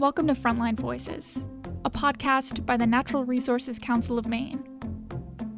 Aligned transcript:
Welcome 0.00 0.28
to 0.28 0.32
Frontline 0.32 0.80
Voices, 0.80 1.46
a 1.84 1.90
podcast 1.90 2.64
by 2.64 2.78
the 2.78 2.86
Natural 2.86 3.22
Resources 3.22 3.78
Council 3.78 4.18
of 4.18 4.26
Maine. 4.26 4.64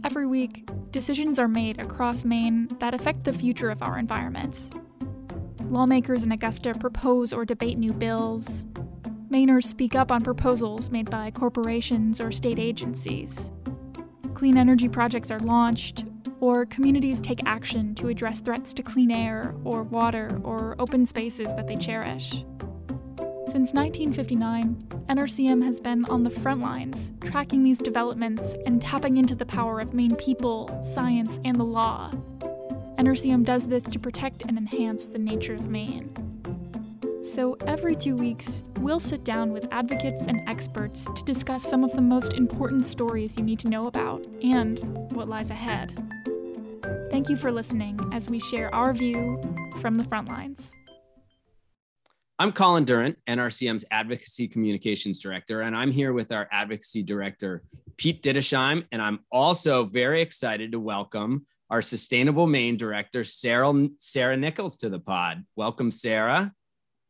Every 0.02 0.26
week, 0.26 0.68
decisions 0.90 1.38
are 1.38 1.46
made 1.46 1.78
across 1.78 2.24
Maine 2.24 2.66
that 2.80 2.92
affect 2.92 3.22
the 3.22 3.32
future 3.32 3.70
of 3.70 3.80
our 3.84 4.00
environment. 4.00 4.74
Lawmakers 5.66 6.24
in 6.24 6.32
Augusta 6.32 6.74
propose 6.80 7.32
or 7.32 7.44
debate 7.44 7.78
new 7.78 7.92
bills. 7.92 8.64
Mainers 9.30 9.66
speak 9.66 9.94
up 9.94 10.10
on 10.10 10.20
proposals 10.20 10.90
made 10.90 11.08
by 11.08 11.30
corporations 11.30 12.20
or 12.20 12.32
state 12.32 12.58
agencies. 12.58 13.52
Clean 14.34 14.58
energy 14.58 14.88
projects 14.88 15.30
are 15.30 15.38
launched, 15.38 16.04
or 16.40 16.66
communities 16.66 17.20
take 17.20 17.46
action 17.46 17.94
to 17.94 18.08
address 18.08 18.40
threats 18.40 18.74
to 18.74 18.82
clean 18.82 19.12
air 19.12 19.54
or 19.62 19.84
water 19.84 20.28
or 20.42 20.74
open 20.80 21.06
spaces 21.06 21.54
that 21.54 21.68
they 21.68 21.76
cherish. 21.76 22.44
Since 23.52 23.74
1959, 23.74 24.76
NRCM 25.10 25.62
has 25.62 25.78
been 25.78 26.06
on 26.06 26.22
the 26.22 26.30
front 26.30 26.62
lines, 26.62 27.12
tracking 27.20 27.62
these 27.62 27.80
developments 27.80 28.56
and 28.64 28.80
tapping 28.80 29.18
into 29.18 29.34
the 29.34 29.44
power 29.44 29.78
of 29.78 29.92
Maine 29.92 30.16
people, 30.16 30.70
science, 30.82 31.38
and 31.44 31.54
the 31.56 31.62
law. 31.62 32.10
NRCM 32.96 33.44
does 33.44 33.66
this 33.66 33.82
to 33.82 33.98
protect 33.98 34.46
and 34.48 34.56
enhance 34.56 35.04
the 35.04 35.18
nature 35.18 35.52
of 35.52 35.68
Maine. 35.68 36.10
So 37.22 37.58
every 37.66 37.94
two 37.94 38.16
weeks, 38.16 38.62
we'll 38.80 38.98
sit 38.98 39.22
down 39.22 39.52
with 39.52 39.66
advocates 39.70 40.28
and 40.28 40.48
experts 40.48 41.04
to 41.14 41.22
discuss 41.24 41.62
some 41.62 41.84
of 41.84 41.92
the 41.92 42.00
most 42.00 42.32
important 42.32 42.86
stories 42.86 43.36
you 43.36 43.44
need 43.44 43.58
to 43.58 43.68
know 43.68 43.86
about 43.86 44.26
and 44.42 44.82
what 45.12 45.28
lies 45.28 45.50
ahead. 45.50 45.92
Thank 47.10 47.28
you 47.28 47.36
for 47.36 47.52
listening 47.52 48.00
as 48.14 48.30
we 48.30 48.40
share 48.40 48.74
our 48.74 48.94
view 48.94 49.38
from 49.78 49.96
the 49.96 50.04
front 50.04 50.30
lines. 50.30 50.72
I'm 52.42 52.50
Colin 52.50 52.84
Durrant, 52.84 53.16
NRCM's 53.28 53.84
Advocacy 53.92 54.48
Communications 54.48 55.20
Director, 55.20 55.60
and 55.60 55.76
I'm 55.76 55.92
here 55.92 56.12
with 56.12 56.32
our 56.32 56.48
Advocacy 56.50 57.00
Director, 57.00 57.62
Pete 57.96 58.20
Didisheim. 58.20 58.84
And 58.90 59.00
I'm 59.00 59.20
also 59.30 59.84
very 59.84 60.22
excited 60.22 60.72
to 60.72 60.80
welcome 60.80 61.46
our 61.70 61.80
Sustainable 61.80 62.48
Maine 62.48 62.76
Director, 62.76 63.22
Sarah, 63.22 63.88
Sarah 64.00 64.36
Nichols, 64.36 64.76
to 64.78 64.88
the 64.88 64.98
pod. 64.98 65.44
Welcome, 65.54 65.92
Sarah. 65.92 66.52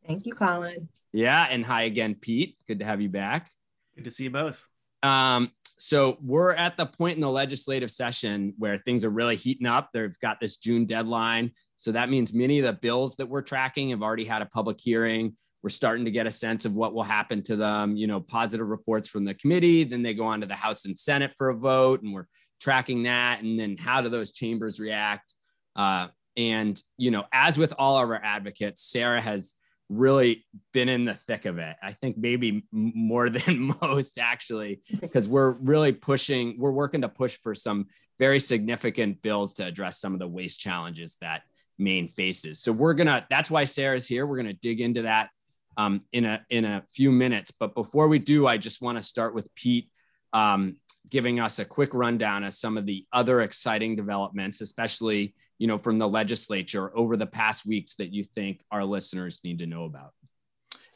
Thank 0.07 0.27
you, 0.27 0.35
Colin. 0.35 0.91
Yeah, 1.15 1.47
and 1.49 1.65
hi 1.65 1.85
again, 1.85 2.15
Pete. 2.15 2.59
Good 2.69 2.81
to 2.81 2.85
have 2.85 3.01
you 3.01 3.09
back. 3.09 3.51
Good 3.97 4.05
to 4.05 4.11
see 4.11 4.25
you 4.25 4.31
both. 4.31 4.63
Um, 5.03 5.51
so 5.85 6.17
we're 6.25 6.53
at 6.53 6.77
the 6.77 6.87
point 6.87 7.17
in 7.17 7.21
the 7.21 7.29
legislative 7.29 7.91
session 7.91 8.55
where 8.57 8.79
things 8.79 9.05
are 9.05 9.11
really 9.11 9.35
heating 9.35 9.67
up. 9.67 9.91
They've 9.93 10.17
got 10.21 10.39
this 10.39 10.57
June 10.59 10.87
deadline. 10.87 11.51
So 11.75 11.91
that 11.91 12.09
means 12.09 12.33
many 12.33 12.61
of 12.61 12.65
the 12.65 12.73
bills 12.73 13.17
that 13.17 13.29
we're 13.29 13.43
tracking 13.43 13.91
have 13.91 14.01
already 14.01 14.25
had 14.25 14.43
a 14.43 14.47
public 14.47 14.81
hearing. 14.81 15.37
We're 15.61 15.71
starting 15.71 16.05
to 16.05 16.13
get 16.13 16.29
a 16.29 16.31
sense 16.31 16.65
of 16.65 16.75
what 16.75 16.95
will 16.95 17.03
happen 17.03 17.43
to 17.43 17.57
them, 17.57 17.97
you 17.97 18.07
know, 18.07 18.21
positive 18.21 18.69
reports 18.69 19.09
from 19.09 19.25
the 19.25 19.35
committee. 19.35 19.83
Then 19.83 20.05
they 20.05 20.15
go 20.15 20.25
on 20.25 20.41
to 20.43 20.47
the 20.47 20.55
House 20.55 20.85
and 20.85 20.97
Senate 20.97 21.33
for 21.37 21.49
a 21.49 21.57
vote, 21.57 22.03
and 22.03 22.15
we're 22.15 22.29
tracking 22.61 23.03
that. 23.03 23.43
And 23.43 23.59
then 23.59 23.77
how 23.77 24.03
do 24.03 24.09
those 24.09 24.31
chambers 24.31 24.79
react? 24.79 25.35
Uh, 25.75 26.07
and, 26.37 26.81
you 26.97 27.11
know, 27.11 27.25
as 27.33 27.59
with 27.59 27.75
all 27.77 27.99
of 27.99 28.09
our 28.09 28.23
advocates, 28.23 28.85
Sarah 28.85 29.21
has 29.21 29.55
really 29.93 30.45
been 30.73 30.89
in 30.89 31.05
the 31.05 31.15
thick 31.15 31.45
of 31.45 31.59
it. 31.59 31.77
I 31.83 31.93
think 31.93 32.17
maybe 32.17 32.65
more 32.73 33.29
than 33.31 33.75
most 33.81 34.19
actually, 34.19 34.81
because 35.01 35.29
we're 35.29 35.53
really 35.53 35.93
pushing, 35.93 36.55
we're 36.59 36.71
working 36.71 37.03
to 37.03 37.09
push 37.09 37.39
for 37.39 37.55
some 37.55 37.87
very 38.19 38.41
significant 38.41 39.23
bills 39.23 39.55
to 39.55 39.67
address 39.67 40.01
some 40.01 40.13
of 40.15 40.19
the 40.19 40.29
waste 40.29 40.61
challenges 40.61 41.17
that 41.21 41.43
Maine 41.79 42.09
faces. 42.09 42.61
So 42.61 42.73
we're 42.73 42.95
gonna, 42.95 43.27
that's 43.31 43.51
why 43.51 43.65
Sarah's 43.65 44.07
here. 44.07 44.27
We're 44.27 44.37
gonna 44.37 44.53
dig 44.53 44.81
into 44.81 45.03
that 45.03 45.31
um, 45.77 46.03
in 46.13 46.25
a 46.25 46.45
in 46.51 46.65
a 46.65 46.85
few 46.93 47.11
minutes. 47.11 47.51
But 47.51 47.75
before 47.75 48.09
we 48.09 48.19
do, 48.19 48.47
I 48.47 48.57
just 48.57 48.83
want 48.83 48.99
to 48.99 49.03
start 49.03 49.35
with 49.35 49.55
Pete 49.55 49.91
um, 50.33 50.77
giving 51.11 51.41
us 51.41 51.59
a 51.59 51.65
quick 51.65 51.95
rundown 51.95 52.45
of 52.45 52.53
some 52.53 52.77
of 52.77 52.87
the 52.87 53.07
other 53.13 53.41
exciting 53.41 53.97
developments, 53.97 54.61
especially 54.61 55.35
you 55.63 55.69
know, 55.69 55.79
from 55.79 55.97
the 55.97 56.09
legislature 56.09 56.91
over 56.99 57.17
the 57.17 57.25
past 57.25 57.65
weeks 57.65 57.95
that 57.95 58.13
you 58.13 58.25
think 58.25 58.65
our 58.73 58.85
listeners 58.85 59.45
need 59.45 59.61
to 59.61 59.67
know 59.67 59.85
about? 59.85 60.13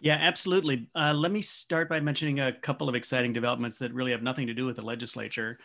Yeah, 0.00 0.16
absolutely. 0.20 0.88
Uh, 0.92 1.14
let 1.14 1.30
me 1.30 1.40
start 1.40 1.88
by 1.88 2.00
mentioning 2.00 2.40
a 2.40 2.52
couple 2.52 2.88
of 2.88 2.96
exciting 2.96 3.32
developments 3.32 3.78
that 3.78 3.94
really 3.94 4.10
have 4.10 4.24
nothing 4.24 4.48
to 4.48 4.54
do 4.54 4.66
with 4.66 4.74
the 4.74 4.82
legislature. 4.82 5.60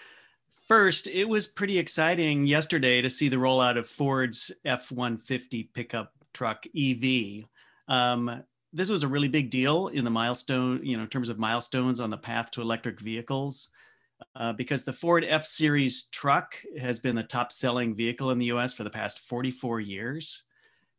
First, 0.68 1.08
it 1.08 1.28
was 1.28 1.48
pretty 1.48 1.80
exciting 1.80 2.46
yesterday 2.46 3.02
to 3.02 3.10
see 3.10 3.28
the 3.28 3.38
rollout 3.38 3.76
of 3.76 3.90
Ford's 3.90 4.52
F 4.66 4.92
150 4.92 5.64
pickup 5.74 6.14
truck 6.32 6.64
EV. 6.78 7.46
Um, 7.88 8.44
this 8.72 8.92
was 8.92 9.02
a 9.02 9.08
really 9.08 9.30
big 9.30 9.50
deal 9.50 9.88
in 9.88 10.04
the 10.04 10.12
milestone, 10.12 10.80
you 10.86 10.96
know, 10.96 11.02
in 11.02 11.10
terms 11.10 11.30
of 11.30 11.40
milestones 11.40 12.00
on 12.00 12.12
the 12.12 12.18
path 12.20 12.52
to 12.52 12.62
electric 12.62 13.00
vehicles 13.00 13.70
uh, 14.36 14.54
because 14.54 14.84
the 14.84 14.94
Ford 14.94 15.26
F 15.28 15.46
Series 15.46 16.04
truck 16.04 16.56
has 16.80 17.00
been 17.00 17.16
the 17.16 17.24
top 17.24 17.52
selling 17.52 17.96
vehicle 17.96 18.32
in 18.32 18.38
the 18.38 18.48
US 18.48 18.74
for 18.74 18.84
the 18.84 18.90
past 18.90 19.20
44 19.20 19.80
years. 19.80 20.44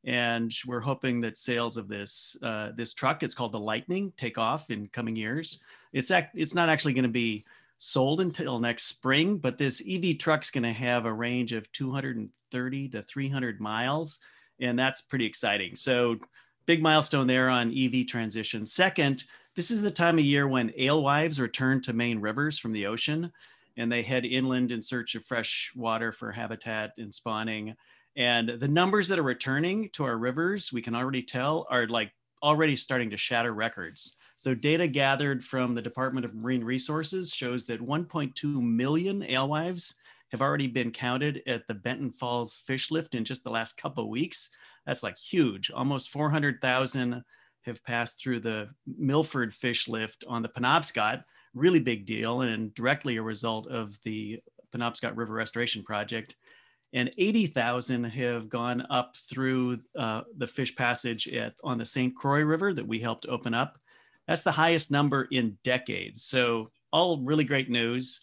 And 0.05 0.53
we're 0.67 0.81
hoping 0.81 1.21
that 1.21 1.37
sales 1.37 1.77
of 1.77 1.89
this 1.89 2.37
uh, 2.43 2.73
this 2.77 2.93
truck, 2.93 3.23
it's 3.23 3.35
called 3.35 3.53
the 3.53 3.61
Lightning, 3.61 4.13
take 4.17 4.37
off 4.37 4.71
in 4.71 4.89
coming 4.89 5.15
years. 5.15 5.61
It's 5.93 6.11
act, 6.11 6.37
it's 6.37 6.55
not 6.55 6.69
actually 6.69 6.95
going 6.95 7.05
to 7.05 7.09
be 7.09 7.45
sold 7.79 8.21
until 8.21 8.61
next 8.61 8.85
spring, 8.85 9.39
but 9.39 9.59
this 9.59 9.83
EV 9.89 10.19
truck's 10.19 10.51
going 10.51 10.63
to 10.63 10.73
have 10.73 11.05
a 11.05 11.13
range 11.13 11.53
of 11.53 11.71
230 11.73 12.89
to 12.89 13.03
300 13.03 13.61
miles, 13.61 14.21
and 14.61 14.79
that's 14.79 15.03
pretty 15.03 15.27
exciting. 15.27 15.75
So, 15.75 16.17
big 16.65 16.81
milestone 16.81 17.27
there 17.27 17.49
on 17.49 17.77
EV 17.77 18.07
transition. 18.07 18.67
Second, 18.67 19.25
this 19.55 19.71
is 19.71 19.83
the 19.83 19.91
time 19.91 20.19
of 20.19 20.25
year 20.25 20.49
when 20.49 20.73
alewives 20.79 21.41
return 21.41 21.81
to 21.83 21.93
Maine 21.93 22.21
rivers 22.21 22.59
from 22.59 22.73
the 22.73 22.87
ocean 22.87 23.33
and 23.77 23.91
they 23.91 24.03
head 24.03 24.25
inland 24.25 24.73
in 24.73 24.83
search 24.83 25.15
of 25.15 25.25
fresh 25.25 25.73
water 25.75 26.13
for 26.13 26.31
habitat 26.33 26.93
and 26.99 27.13
spawning. 27.13 27.75
And 28.17 28.49
the 28.49 28.69
numbers 28.69 29.09
that 29.09 29.19
are 29.19 29.25
returning 29.25 29.89
to 29.95 30.05
our 30.05 30.19
rivers, 30.19 30.73
we 30.73 30.83
can 30.83 30.95
already 30.95 31.23
tell, 31.23 31.67
are 31.71 31.87
like 31.87 32.13
already 32.43 32.77
starting 32.77 33.11
to 33.11 33.17
shatter 33.17 33.55
records. 33.55 34.17
So, 34.37 34.55
data 34.55 34.89
gathered 34.89 35.45
from 35.45 35.75
the 35.75 35.83
Department 35.83 36.27
of 36.27 36.35
Marine 36.35 36.65
Resources 36.65 37.33
shows 37.33 37.65
that 37.67 37.81
1.2 37.81 38.61
million 38.61 39.23
alewives 39.23 39.95
have 40.31 40.43
already 40.43 40.67
been 40.67 40.91
counted 40.91 41.43
at 41.47 41.67
the 41.69 41.75
Benton 41.75 42.11
Falls 42.11 42.57
fish 42.57 42.91
lift 42.91 43.15
in 43.15 43.25
just 43.25 43.45
the 43.45 43.51
last 43.51 43.77
couple 43.77 44.05
of 44.05 44.11
weeks. 44.11 44.51
That's 44.87 45.03
like 45.03 45.17
huge, 45.17 45.71
almost 45.71 46.11
400,000 46.11 47.23
have 47.63 47.83
passed 47.85 48.19
through 48.19 48.41
the 48.41 48.69
Milford 48.87 49.55
fish 49.55 49.89
lift 49.89 50.25
on 50.29 50.43
the 50.43 50.49
Penobscot, 50.49 51.25
really 51.55 51.81
big 51.81 52.07
deal, 52.07 52.43
and 52.43 52.75
directly 52.75 53.17
a 53.17 53.23
result 53.23 53.67
of 53.69 53.99
the 54.05 54.41
Penobscot 54.75 55.17
River 55.17 55.35
Restoration 55.35 55.83
Project. 55.83 56.35
And 56.95 57.11
80,000 57.17 58.05
have 58.05 58.49
gone 58.49 58.87
up 58.91 59.17
through 59.17 59.81
uh, 59.97 60.23
the 60.37 60.47
fish 60.47 60.75
passage 60.75 61.27
at, 61.29 61.55
on 61.65 61.79
the 61.79 61.87
St. 61.87 62.15
Croix 62.15 62.43
River 62.43 62.75
that 62.75 62.87
we 62.87 62.99
helped 62.99 63.27
open 63.27 63.55
up. 63.55 63.79
That's 64.27 64.43
the 64.43 64.53
highest 64.53 64.91
number 64.91 65.27
in 65.31 65.57
decades. 65.65 66.25
So, 66.25 66.69
all 66.93 67.19
really 67.23 67.45
great 67.45 67.71
news. 67.71 68.21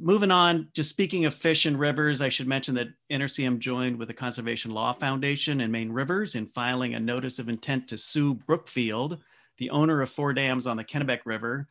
Moving 0.00 0.30
on, 0.30 0.68
just 0.72 0.90
speaking 0.90 1.24
of 1.24 1.34
fish 1.34 1.66
and 1.66 1.78
rivers, 1.78 2.20
I 2.20 2.28
should 2.28 2.48
mention 2.48 2.74
that 2.74 2.88
NRCM 3.12 3.58
joined 3.58 3.96
with 3.96 4.08
the 4.08 4.14
Conservation 4.14 4.70
Law 4.72 4.92
Foundation 4.92 5.60
and 5.60 5.70
Maine 5.70 5.92
Rivers 5.92 6.34
in 6.34 6.46
filing 6.46 6.94
a 6.94 7.00
notice 7.00 7.38
of 7.38 7.48
intent 7.48 7.86
to 7.88 7.98
sue 7.98 8.34
Brookfield, 8.34 9.20
the 9.58 9.70
owner 9.70 10.00
of 10.02 10.10
four 10.10 10.32
dams 10.32 10.66
on 10.66 10.76
the 10.76 10.84
Kennebec 10.84 11.20
River, 11.26 11.68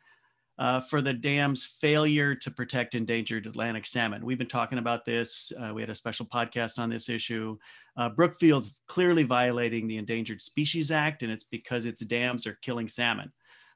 uh, 0.59 0.79
for 0.81 1.01
the 1.01 1.13
dam's 1.13 1.65
failure 1.65 2.35
to 2.35 2.51
protect 2.51 2.95
endangered 2.95 3.47
Atlantic 3.47 3.87
salmon. 3.87 4.23
We've 4.23 4.37
been 4.37 4.47
talking 4.47 4.77
about 4.77 5.05
this. 5.05 5.51
Uh, 5.59 5.73
we 5.73 5.81
had 5.81 5.89
a 5.89 5.95
special 5.95 6.25
podcast 6.25 6.77
on 6.77 6.89
this 6.89 7.09
issue. 7.09 7.57
Uh, 7.97 8.09
Brookfield's 8.09 8.75
clearly 8.87 9.23
violating 9.23 9.87
the 9.87 9.97
Endangered 9.97 10.41
Species 10.41 10.91
Act, 10.91 11.23
and 11.23 11.31
it's 11.31 11.43
because 11.43 11.85
its 11.85 12.01
dams 12.01 12.45
are 12.45 12.59
killing 12.61 12.87
salmon. 12.87 13.31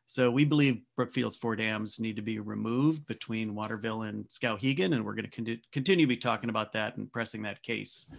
So 0.08 0.32
we 0.32 0.46
believe 0.46 0.82
Brookfield's 0.96 1.36
four 1.36 1.58
dams 1.58 2.00
need 2.00 2.16
to 2.16 2.22
be 2.22 2.40
removed 2.40 3.06
between 3.08 3.54
Waterville 3.54 4.04
and 4.04 4.26
Skowhegan, 4.30 4.96
and 4.96 5.06
we're 5.06 5.14
going 5.14 5.30
to 5.30 5.36
con- 5.44 5.62
continue 5.74 6.06
to 6.06 6.10
be 6.10 6.18
talking 6.18 6.50
about 6.50 6.72
that 6.74 6.96
and 6.96 7.12
pressing 7.12 7.42
that 7.42 7.62
case. 7.62 8.10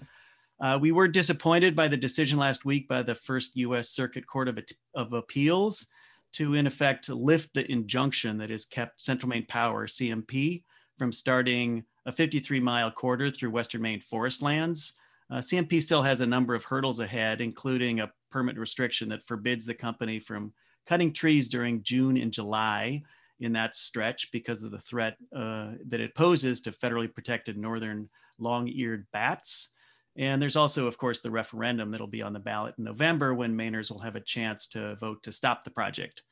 Uh, 0.61 0.79
we 0.79 0.93
were 0.93 1.09
disappointed 1.09 1.75
by 1.75 1.89
the 1.89 1.97
decision 1.97 2.39
last 2.39 2.67
week 2.67 2.87
by 2.89 3.03
the 3.03 3.15
first 3.15 3.57
U.S. 3.57 3.89
Circuit 3.89 4.27
Court 4.27 4.49
of, 4.49 4.59
of 4.95 5.15
Appeals 5.15 5.87
to, 6.33 6.55
in 6.55 6.67
effect, 6.67 7.09
lift 7.09 7.55
the 7.55 7.71
injunction 7.73 8.37
that 8.37 8.51
has 8.51 8.67
kept 8.67 9.01
Central 9.01 9.31
Maine 9.31 9.47
Power, 9.49 9.87
CMP, 9.87 10.65
from 10.99 11.11
starting 11.11 11.85
a 12.05 12.13
53 12.13 12.61
mile 12.61 12.91
corridor 12.91 13.31
through 13.31 13.51
Western 13.51 13.81
Maine 13.81 14.01
forest 14.01 14.43
lands. 14.43 14.93
Uh, 15.31 15.39
CMP 15.39 15.81
still 15.81 16.03
has 16.03 16.21
a 16.21 16.27
number 16.27 16.55
of 16.55 16.65
hurdles 16.65 17.01
ahead, 17.01 17.41
including 17.41 18.01
a 18.01 18.13
permit 18.31 18.59
restriction 18.59 19.09
that 19.09 19.27
forbids 19.27 19.65
the 19.65 19.75
company 19.75 20.19
from 20.19 20.53
cutting 20.89 21.13
trees 21.13 21.49
during 21.49 21.83
June 21.83 22.17
and 22.17 22.33
July 22.33 23.03
in 23.41 23.53
that 23.53 23.77
stretch 23.77 24.33
because 24.33 24.63
of 24.63 24.71
the 24.71 24.81
threat 24.81 25.17
uh, 25.37 25.73
that 25.87 26.01
it 26.01 26.15
poses 26.15 26.61
to 26.63 26.73
federally 26.73 27.13
protected 27.13 27.59
northern 27.59 28.09
long-eared 28.39 29.07
bats. 29.13 29.69
And 30.17 30.41
there's 30.41 30.57
also, 30.57 30.87
of 30.87 30.97
course, 30.97 31.21
the 31.21 31.31
referendum 31.31 31.91
that'll 31.91 32.07
be 32.07 32.23
on 32.23 32.33
the 32.33 32.41
ballot 32.41 32.75
in 32.79 32.85
November 32.85 33.35
when 33.35 33.57
Mainers 33.57 33.91
will 33.91 34.01
have 34.01 34.17
a 34.17 34.21
chance 34.21 34.67
to 34.69 34.97
vote 34.97 35.23
to 35.23 35.31
stop 35.31 35.63
the 35.63 35.71
project. 35.71 36.23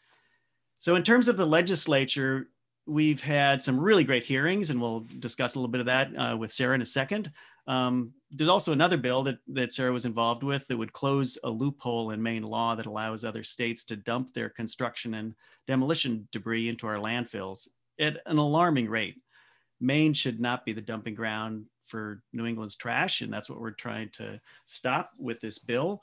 So, 0.79 0.97
in 0.97 1.03
terms 1.03 1.29
of 1.29 1.37
the 1.37 1.47
legislature, 1.47 2.49
we've 2.87 3.21
had 3.21 3.63
some 3.63 3.79
really 3.79 4.05
great 4.05 4.25
hearings, 4.25 4.71
and 4.71 4.81
we'll 4.81 5.07
discuss 5.19 5.55
a 5.55 5.59
little 5.59 5.71
bit 5.71 5.81
of 5.81 5.87
that 5.87 6.11
uh, 6.17 6.37
with 6.37 6.53
Sarah 6.53 6.75
in 6.75 6.83
a 6.83 6.87
second. 6.87 7.31
Um, 7.67 8.13
there's 8.31 8.51
also 8.51 8.73
another 8.73 8.97
bill 8.97 9.23
that, 9.25 9.39
that 9.49 9.73
Sarah 9.73 9.93
was 9.93 10.05
involved 10.05 10.43
with 10.43 10.67
that 10.69 10.77
would 10.77 10.93
close 10.93 11.39
a 11.45 11.51
loophole 11.51 12.11
in 12.11 12.23
Maine 12.23 12.43
law 12.43 12.75
that 12.75 12.87
allows 12.87 13.25
other 13.25 13.43
states 13.43 13.85
to 13.85 13.97
dump 13.97 14.33
their 14.33 14.49
construction 14.49 15.15
and 15.15 15.35
demolition 15.67 16.29
debris 16.33 16.69
into 16.69 16.87
our 16.87 16.97
landfills 16.97 17.69
at 17.99 18.21
an 18.27 18.39
alarming 18.39 18.89
rate. 18.89 19.17
Maine 19.81 20.13
should 20.13 20.41
not 20.41 20.65
be 20.65 20.73
the 20.73 20.81
dumping 20.81 21.15
ground 21.15 21.67
for 21.87 22.23
New 22.33 22.47
England's 22.47 22.77
trash, 22.77 23.21
and 23.21 23.33
that's 23.33 23.49
what 23.49 23.61
we're 23.61 23.71
trying 23.71 24.11
to 24.11 24.41
stop 24.65 25.11
with 25.21 25.41
this 25.41 25.59
bill. 25.59 26.03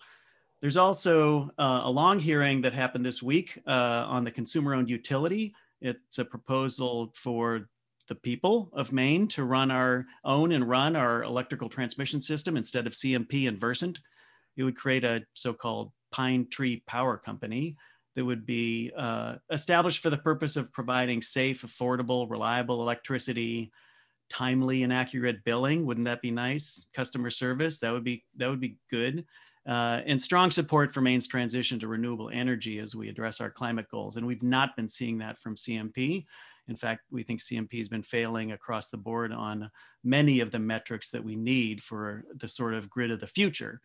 There's 0.61 0.77
also 0.77 1.51
uh, 1.57 1.81
a 1.83 1.89
long 1.89 2.19
hearing 2.19 2.61
that 2.61 2.73
happened 2.73 3.05
this 3.05 3.21
week 3.21 3.61
uh, 3.67 4.05
on 4.07 4.23
the 4.23 4.31
consumer 4.31 4.73
owned 4.73 4.89
utility. 4.89 5.53
It's 5.81 6.19
a 6.19 6.25
proposal 6.25 7.11
for 7.15 7.67
the 8.13 8.19
people 8.19 8.69
of 8.73 8.93
Maine 8.93 9.27
to 9.29 9.43
run 9.43 9.71
our 9.71 10.05
own 10.23 10.51
and 10.51 10.69
run 10.69 10.95
our 10.95 11.23
electrical 11.23 11.67
transmission 11.67 12.21
system 12.21 12.55
instead 12.55 12.85
of 12.85 12.93
CMP 12.93 13.47
and 13.47 13.59
Versant. 13.59 13.99
It 14.55 14.63
would 14.63 14.77
create 14.77 15.03
a 15.03 15.23
so-called 15.33 15.91
Pine 16.11 16.45
Tree 16.51 16.83
Power 16.85 17.17
Company 17.17 17.75
that 18.15 18.23
would 18.23 18.45
be 18.45 18.91
uh, 18.95 19.37
established 19.51 20.03
for 20.03 20.11
the 20.11 20.17
purpose 20.17 20.57
of 20.57 20.71
providing 20.71 21.23
safe, 21.23 21.65
affordable, 21.65 22.29
reliable 22.29 22.83
electricity, 22.83 23.71
timely 24.29 24.83
and 24.83 24.93
accurate 24.93 25.43
billing. 25.43 25.83
Wouldn't 25.83 26.05
that 26.05 26.21
be 26.21 26.29
nice? 26.29 26.85
Customer 26.93 27.31
service 27.31 27.79
that 27.79 27.91
would 27.91 28.03
be 28.03 28.23
that 28.37 28.47
would 28.47 28.61
be 28.61 28.77
good. 28.91 29.25
Uh, 29.67 30.01
and 30.05 30.21
strong 30.21 30.51
support 30.51 30.93
for 30.93 31.01
Maine's 31.01 31.25
transition 31.25 31.79
to 31.79 31.87
renewable 31.87 32.29
energy 32.31 32.77
as 32.77 32.95
we 32.95 33.09
address 33.09 33.41
our 33.41 33.49
climate 33.49 33.87
goals. 33.89 34.17
And 34.17 34.27
we've 34.27 34.43
not 34.43 34.75
been 34.75 34.89
seeing 34.89 35.17
that 35.17 35.39
from 35.39 35.55
CMP. 35.55 36.25
In 36.67 36.75
fact, 36.75 37.01
we 37.11 37.23
think 37.23 37.41
CMP 37.41 37.77
has 37.79 37.89
been 37.89 38.03
failing 38.03 38.51
across 38.51 38.89
the 38.89 38.97
board 38.97 39.31
on 39.31 39.69
many 40.03 40.39
of 40.39 40.51
the 40.51 40.59
metrics 40.59 41.09
that 41.09 41.23
we 41.23 41.35
need 41.35 41.81
for 41.81 42.23
the 42.35 42.47
sort 42.47 42.73
of 42.73 42.89
grid 42.89 43.11
of 43.11 43.19
the 43.19 43.27
future. 43.27 43.81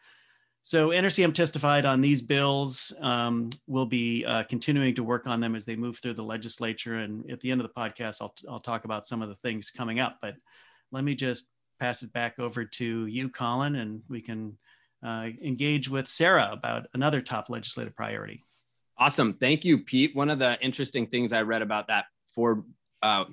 So 0.62 0.88
NRCM 0.88 1.34
testified 1.34 1.86
on 1.86 2.00
these 2.00 2.20
bills. 2.20 2.92
Um, 3.00 3.50
we'll 3.66 3.86
be 3.86 4.24
uh, 4.24 4.44
continuing 4.44 4.94
to 4.96 5.02
work 5.02 5.26
on 5.26 5.40
them 5.40 5.54
as 5.54 5.64
they 5.64 5.76
move 5.76 5.98
through 5.98 6.14
the 6.14 6.22
legislature. 6.22 6.96
And 6.96 7.28
at 7.30 7.40
the 7.40 7.50
end 7.50 7.60
of 7.60 7.66
the 7.66 7.72
podcast, 7.72 8.20
I'll, 8.20 8.34
I'll 8.48 8.60
talk 8.60 8.84
about 8.84 9.06
some 9.06 9.22
of 9.22 9.28
the 9.28 9.36
things 9.36 9.70
coming 9.70 9.98
up. 9.98 10.18
But 10.20 10.34
let 10.92 11.04
me 11.04 11.14
just 11.14 11.48
pass 11.80 12.02
it 12.02 12.12
back 12.12 12.38
over 12.38 12.64
to 12.64 13.06
you, 13.06 13.28
Colin, 13.28 13.76
and 13.76 14.02
we 14.08 14.20
can 14.20 14.58
uh, 15.02 15.28
engage 15.42 15.88
with 15.88 16.08
Sarah 16.08 16.50
about 16.52 16.86
another 16.92 17.22
top 17.22 17.48
legislative 17.48 17.94
priority. 17.94 18.44
Awesome. 18.98 19.34
Thank 19.34 19.64
you, 19.64 19.78
Pete. 19.78 20.14
One 20.14 20.28
of 20.28 20.40
the 20.40 20.60
interesting 20.60 21.06
things 21.06 21.32
I 21.32 21.42
read 21.42 21.62
about 21.62 21.86
that 21.86 22.06
Ford 22.38 22.62
uh, 23.02 23.24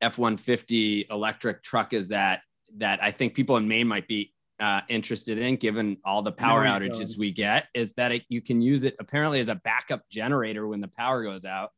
F-150 0.00 1.08
electric 1.08 1.62
truck 1.62 1.92
is 1.92 2.08
that 2.08 2.40
that 2.78 3.00
I 3.00 3.12
think 3.12 3.34
people 3.34 3.56
in 3.58 3.68
Maine 3.68 3.86
might 3.86 4.08
be 4.08 4.32
uh, 4.58 4.80
interested 4.88 5.38
in, 5.38 5.54
given 5.54 5.98
all 6.04 6.22
the 6.22 6.32
power 6.32 6.64
outages 6.64 7.16
we 7.16 7.30
get, 7.30 7.68
is 7.74 7.92
that 7.92 8.10
it, 8.10 8.22
you 8.28 8.42
can 8.42 8.60
use 8.60 8.82
it 8.82 8.96
apparently 8.98 9.38
as 9.38 9.48
a 9.48 9.54
backup 9.54 10.02
generator 10.10 10.66
when 10.66 10.80
the 10.80 10.88
power 10.88 11.22
goes 11.22 11.44
out. 11.44 11.70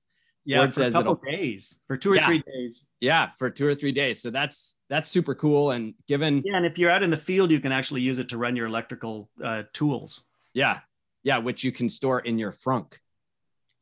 Yeah, 0.47 0.61
Ford 0.61 0.75
for 0.75 0.81
says 0.81 0.95
a 0.95 0.99
couple 1.03 1.21
days, 1.31 1.83
for 1.87 1.99
two 1.99 2.13
or 2.13 2.17
yeah, 2.17 2.25
three 2.25 2.43
days. 2.47 2.89
Yeah, 3.01 3.29
for 3.37 3.51
two 3.51 3.67
or 3.67 3.75
three 3.75 3.93
days. 3.93 4.23
So 4.23 4.31
that's 4.31 4.77
that's 4.89 5.11
super 5.11 5.35
cool. 5.35 5.73
And 5.73 5.93
given 6.09 6.43
yeah, 6.43 6.57
and 6.57 6.65
if 6.65 6.79
you're 6.79 6.91
out 6.91 7.03
in 7.03 7.11
the 7.11 7.19
field, 7.19 7.51
you 7.51 7.61
can 7.61 7.73
actually 7.73 8.01
use 8.01 8.19
it 8.19 8.31
to 8.31 8.39
run 8.39 8.57
your 8.57 8.67
electrical 8.67 9.29
uh, 9.45 9.65
tools. 9.75 10.25
Yeah, 10.55 10.79
yeah, 11.23 11.37
which 11.37 11.65
you 11.65 11.73
can 11.73 11.91
store 11.91 12.21
in 12.21 12.39
your 12.39 12.53
frunk 12.53 12.95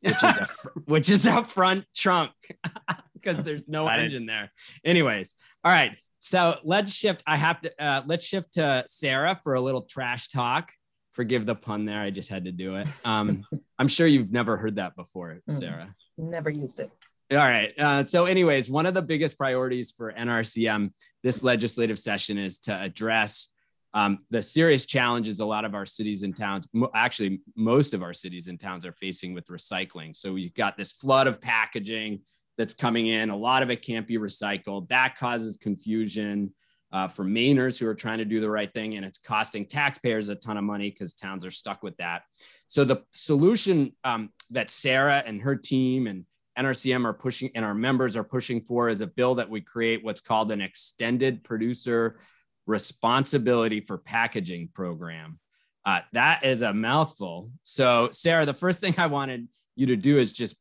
which 0.05 0.23
is 0.23 0.37
a 0.37 0.47
which 0.85 1.09
is 1.09 1.27
a 1.27 1.43
front 1.43 1.85
trunk 1.95 2.31
because 3.13 3.43
there's 3.43 3.67
no 3.67 3.85
Got 3.85 3.99
engine 3.99 4.25
there. 4.25 4.51
Anyways, 4.83 5.35
all 5.63 5.71
right. 5.71 5.97
So 6.19 6.57
let's 6.63 6.91
shift. 6.91 7.23
I 7.27 7.37
have 7.37 7.61
to 7.61 7.83
uh, 7.83 8.01
let's 8.05 8.25
shift 8.25 8.53
to 8.53 8.83
Sarah 8.87 9.39
for 9.43 9.55
a 9.55 9.61
little 9.61 9.83
trash 9.83 10.27
talk. 10.27 10.71
Forgive 11.13 11.45
the 11.45 11.55
pun 11.55 11.85
there. 11.85 12.01
I 12.01 12.09
just 12.09 12.29
had 12.29 12.45
to 12.45 12.51
do 12.51 12.75
it. 12.75 12.87
Um, 13.03 13.45
I'm 13.79 13.87
sure 13.87 14.07
you've 14.07 14.31
never 14.31 14.57
heard 14.57 14.77
that 14.77 14.95
before, 14.95 15.39
mm, 15.49 15.53
Sarah. 15.53 15.89
Never 16.17 16.49
used 16.49 16.79
it. 16.79 16.91
All 17.31 17.37
right. 17.37 17.73
Uh, 17.77 18.03
so, 18.03 18.25
anyways, 18.25 18.69
one 18.69 18.85
of 18.85 18.93
the 18.93 19.01
biggest 19.01 19.37
priorities 19.37 19.91
for 19.91 20.13
NRCM 20.13 20.91
this 21.23 21.43
legislative 21.43 21.97
session 21.97 22.37
is 22.37 22.59
to 22.59 22.75
address 22.75 23.49
um, 23.95 24.19
the 24.29 24.41
serious 24.41 24.85
challenges 24.85 25.39
a 25.39 25.45
lot 25.45 25.63
of 25.63 25.73
our 25.73 25.85
cities 25.85 26.23
and 26.23 26.35
towns, 26.35 26.67
actually, 26.93 27.39
most 27.55 27.93
of 27.93 28.03
our 28.03 28.13
cities 28.13 28.49
and 28.49 28.59
towns 28.59 28.85
are 28.85 28.91
facing 28.91 29.33
with 29.33 29.47
recycling. 29.47 30.13
So 30.13 30.33
we've 30.33 30.53
got 30.53 30.75
this 30.75 30.91
flood 30.91 31.27
of 31.27 31.39
packaging 31.39 32.19
that's 32.57 32.73
coming 32.73 33.07
in. 33.07 33.29
A 33.29 33.37
lot 33.37 33.63
of 33.63 33.71
it 33.71 33.81
can't 33.81 34.05
be 34.05 34.17
recycled. 34.17 34.89
That 34.89 35.15
causes 35.15 35.55
confusion 35.55 36.53
uh, 36.91 37.07
for 37.07 37.23
Mainers 37.23 37.79
who 37.79 37.87
are 37.87 37.95
trying 37.95 38.17
to 38.17 38.25
do 38.25 38.41
the 38.41 38.49
right 38.49 38.71
thing, 38.71 38.97
and 38.97 39.05
it's 39.05 39.17
costing 39.17 39.65
taxpayers 39.65 40.27
a 40.27 40.35
ton 40.35 40.57
of 40.57 40.65
money 40.65 40.91
because 40.91 41.13
towns 41.13 41.45
are 41.45 41.51
stuck 41.51 41.81
with 41.81 41.95
that. 41.95 42.23
So 42.67 42.83
the 42.83 43.03
solution 43.13 43.93
um, 44.03 44.29
that 44.51 44.69
Sarah 44.69 45.23
and 45.25 45.41
her 45.41 45.55
team 45.55 46.07
and 46.07 46.25
NRCM 46.59 47.05
are 47.05 47.13
pushing 47.13 47.49
and 47.55 47.63
our 47.63 47.73
members 47.73 48.17
are 48.17 48.23
pushing 48.25 48.61
for 48.61 48.89
is 48.89 48.99
a 48.99 49.07
bill 49.07 49.35
that 49.35 49.49
we 49.49 49.61
create 49.61 50.03
what's 50.03 50.21
called 50.21 50.51
an 50.51 50.61
extended 50.61 51.43
producer 51.45 52.17
responsibility 52.65 53.81
for 53.81 53.97
packaging 53.97 54.69
program. 54.73 55.39
Uh, 55.85 55.99
that 56.13 56.43
is 56.43 56.61
a 56.61 56.73
mouthful. 56.73 57.49
So, 57.63 58.07
Sarah, 58.11 58.45
the 58.45 58.53
first 58.53 58.81
thing 58.81 58.95
I 58.97 59.07
wanted 59.07 59.47
you 59.75 59.87
to 59.87 59.95
do 59.95 60.17
is 60.17 60.33
just 60.33 60.57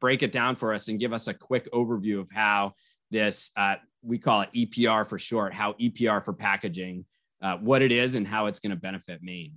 break 0.00 0.22
it 0.22 0.32
down 0.32 0.56
for 0.56 0.74
us 0.74 0.88
and 0.88 1.00
give 1.00 1.12
us 1.12 1.28
a 1.28 1.34
quick 1.34 1.70
overview 1.72 2.20
of 2.20 2.28
how 2.30 2.74
this, 3.10 3.52
uh, 3.56 3.76
we 4.02 4.18
call 4.18 4.42
it 4.42 4.50
EPR 4.54 5.08
for 5.08 5.18
short, 5.18 5.54
how 5.54 5.72
EPR 5.74 6.24
for 6.24 6.32
packaging, 6.32 7.06
uh, 7.40 7.56
what 7.56 7.82
it 7.82 7.92
is 7.92 8.14
and 8.16 8.26
how 8.26 8.46
it's 8.46 8.58
going 8.58 8.70
to 8.70 8.76
benefit 8.76 9.22
Maine. 9.22 9.54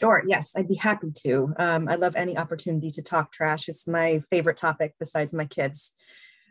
Sure. 0.00 0.22
Yes, 0.26 0.54
I'd 0.56 0.68
be 0.68 0.74
happy 0.74 1.12
to. 1.22 1.54
Um, 1.56 1.88
I 1.88 1.94
love 1.94 2.16
any 2.16 2.36
opportunity 2.36 2.90
to 2.90 3.02
talk 3.02 3.30
trash. 3.30 3.68
It's 3.68 3.86
my 3.86 4.22
favorite 4.28 4.56
topic 4.56 4.94
besides 4.98 5.32
my 5.32 5.44
kids. 5.44 5.92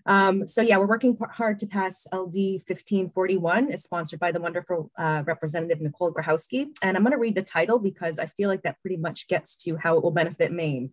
Um, 0.06 0.46
so 0.46 0.62
yeah, 0.62 0.78
we're 0.78 0.88
working 0.88 1.18
hard 1.32 1.60
to 1.60 1.68
pass 1.68 2.06
LD 2.12 2.62
1541. 2.68 3.72
It's 3.72 3.84
sponsored 3.84 4.20
by 4.20 4.32
the 4.32 4.42
wonderful 4.42 4.92
uh, 4.98 5.24
Representative 5.26 5.82
Nicole 5.82 6.14
Grohoski. 6.14 6.68
And 6.82 6.98
I'm 6.98 7.04
gonna 7.04 7.18
read 7.18 7.36
the 7.36 7.42
title 7.42 7.80
because 7.80 8.20
I 8.20 8.26
feel 8.26 8.50
like 8.50 8.64
that 8.64 8.82
pretty 8.82 8.98
much 8.98 9.28
gets 9.28 9.56
to 9.64 9.78
how 9.78 9.98
it 9.98 10.04
will 10.04 10.12
benefit 10.12 10.52
Maine. 10.52 10.92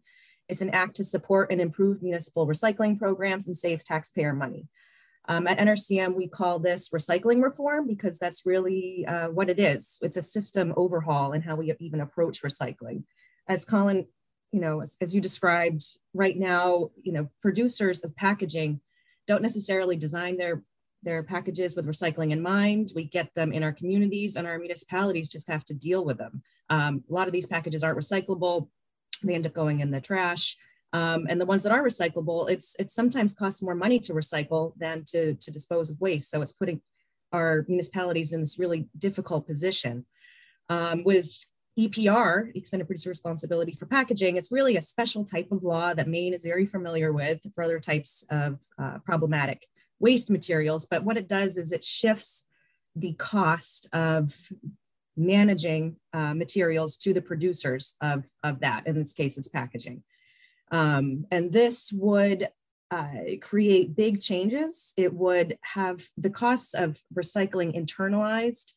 It's 0.48 0.60
an 0.60 0.70
act 0.70 0.96
to 0.96 1.04
support 1.04 1.50
and 1.50 1.60
improve 1.60 2.02
municipal 2.02 2.46
recycling 2.46 2.98
programs 2.98 3.46
and 3.46 3.56
save 3.56 3.84
taxpayer 3.84 4.32
money. 4.32 4.68
Um, 5.28 5.46
at 5.46 5.58
NRCM, 5.58 6.14
we 6.14 6.26
call 6.26 6.58
this 6.58 6.88
recycling 6.88 7.42
reform 7.42 7.86
because 7.86 8.18
that's 8.18 8.46
really 8.46 9.04
uh, 9.06 9.28
what 9.28 9.50
it 9.50 9.60
is. 9.60 9.98
It's 10.02 10.16
a 10.16 10.22
system 10.22 10.72
overhaul 10.76 11.32
in 11.32 11.42
how 11.42 11.56
we 11.56 11.72
even 11.78 12.00
approach 12.00 12.42
recycling. 12.42 13.04
As 13.46 13.64
Colin, 13.64 14.06
you 14.50 14.60
know, 14.60 14.80
as, 14.80 14.96
as 15.00 15.14
you 15.14 15.20
described 15.20 15.84
right 16.14 16.36
now, 16.36 16.90
you 17.00 17.12
know, 17.12 17.28
producers 17.42 18.02
of 18.02 18.16
packaging 18.16 18.80
don't 19.30 19.42
necessarily 19.42 19.96
design 19.96 20.36
their 20.36 20.62
their 21.02 21.22
packages 21.22 21.76
with 21.76 21.86
recycling 21.86 22.30
in 22.32 22.42
mind. 22.42 22.92
We 22.94 23.04
get 23.04 23.32
them 23.34 23.52
in 23.52 23.62
our 23.62 23.72
communities 23.72 24.36
and 24.36 24.46
our 24.46 24.58
municipalities 24.58 25.30
just 25.30 25.48
have 25.48 25.64
to 25.66 25.74
deal 25.74 26.04
with 26.04 26.18
them. 26.18 26.42
Um, 26.68 27.04
a 27.08 27.14
lot 27.14 27.28
of 27.28 27.32
these 27.32 27.46
packages 27.46 27.82
aren't 27.82 27.96
recyclable. 27.98 28.68
They 29.22 29.34
end 29.34 29.46
up 29.46 29.54
going 29.54 29.80
in 29.80 29.92
the 29.92 30.00
trash. 30.00 30.56
Um, 30.92 31.26
and 31.30 31.40
the 31.40 31.46
ones 31.46 31.62
that 31.62 31.72
are 31.72 31.82
recyclable, 31.82 32.50
it's 32.50 32.74
it 32.78 32.90
sometimes 32.90 33.34
costs 33.34 33.62
more 33.62 33.76
money 33.76 34.00
to 34.00 34.12
recycle 34.12 34.72
than 34.76 35.04
to, 35.12 35.34
to 35.34 35.50
dispose 35.52 35.88
of 35.90 36.00
waste. 36.00 36.28
So 36.28 36.42
it's 36.42 36.52
putting 36.60 36.80
our 37.32 37.64
municipalities 37.68 38.32
in 38.32 38.40
this 38.40 38.58
really 38.58 38.88
difficult 38.98 39.46
position. 39.46 40.06
Um, 40.68 41.04
with 41.04 41.30
EPR, 41.78 42.54
Extended 42.54 42.86
Producer 42.86 43.10
Responsibility 43.10 43.72
for 43.72 43.86
Packaging, 43.86 44.36
it's 44.36 44.52
really 44.52 44.76
a 44.76 44.82
special 44.82 45.24
type 45.24 45.50
of 45.52 45.62
law 45.62 45.94
that 45.94 46.08
Maine 46.08 46.34
is 46.34 46.44
very 46.44 46.66
familiar 46.66 47.12
with 47.12 47.46
for 47.54 47.62
other 47.62 47.80
types 47.80 48.24
of 48.30 48.58
uh, 48.78 48.98
problematic 49.04 49.66
waste 49.98 50.30
materials. 50.30 50.86
But 50.90 51.04
what 51.04 51.16
it 51.16 51.28
does 51.28 51.56
is 51.56 51.72
it 51.72 51.84
shifts 51.84 52.48
the 52.96 53.12
cost 53.14 53.88
of 53.92 54.34
managing 55.16 55.96
uh, 56.12 56.34
materials 56.34 56.96
to 56.98 57.12
the 57.12 57.22
producers 57.22 57.94
of, 58.00 58.24
of 58.42 58.60
that. 58.60 58.86
In 58.86 58.98
this 58.98 59.12
case, 59.12 59.38
it's 59.38 59.48
packaging. 59.48 60.02
Um, 60.72 61.26
and 61.30 61.52
this 61.52 61.92
would 61.92 62.48
uh, 62.90 63.36
create 63.40 63.94
big 63.94 64.20
changes. 64.20 64.92
It 64.96 65.14
would 65.14 65.58
have 65.62 66.02
the 66.16 66.30
costs 66.30 66.74
of 66.74 66.98
recycling 67.14 67.76
internalized 67.76 68.72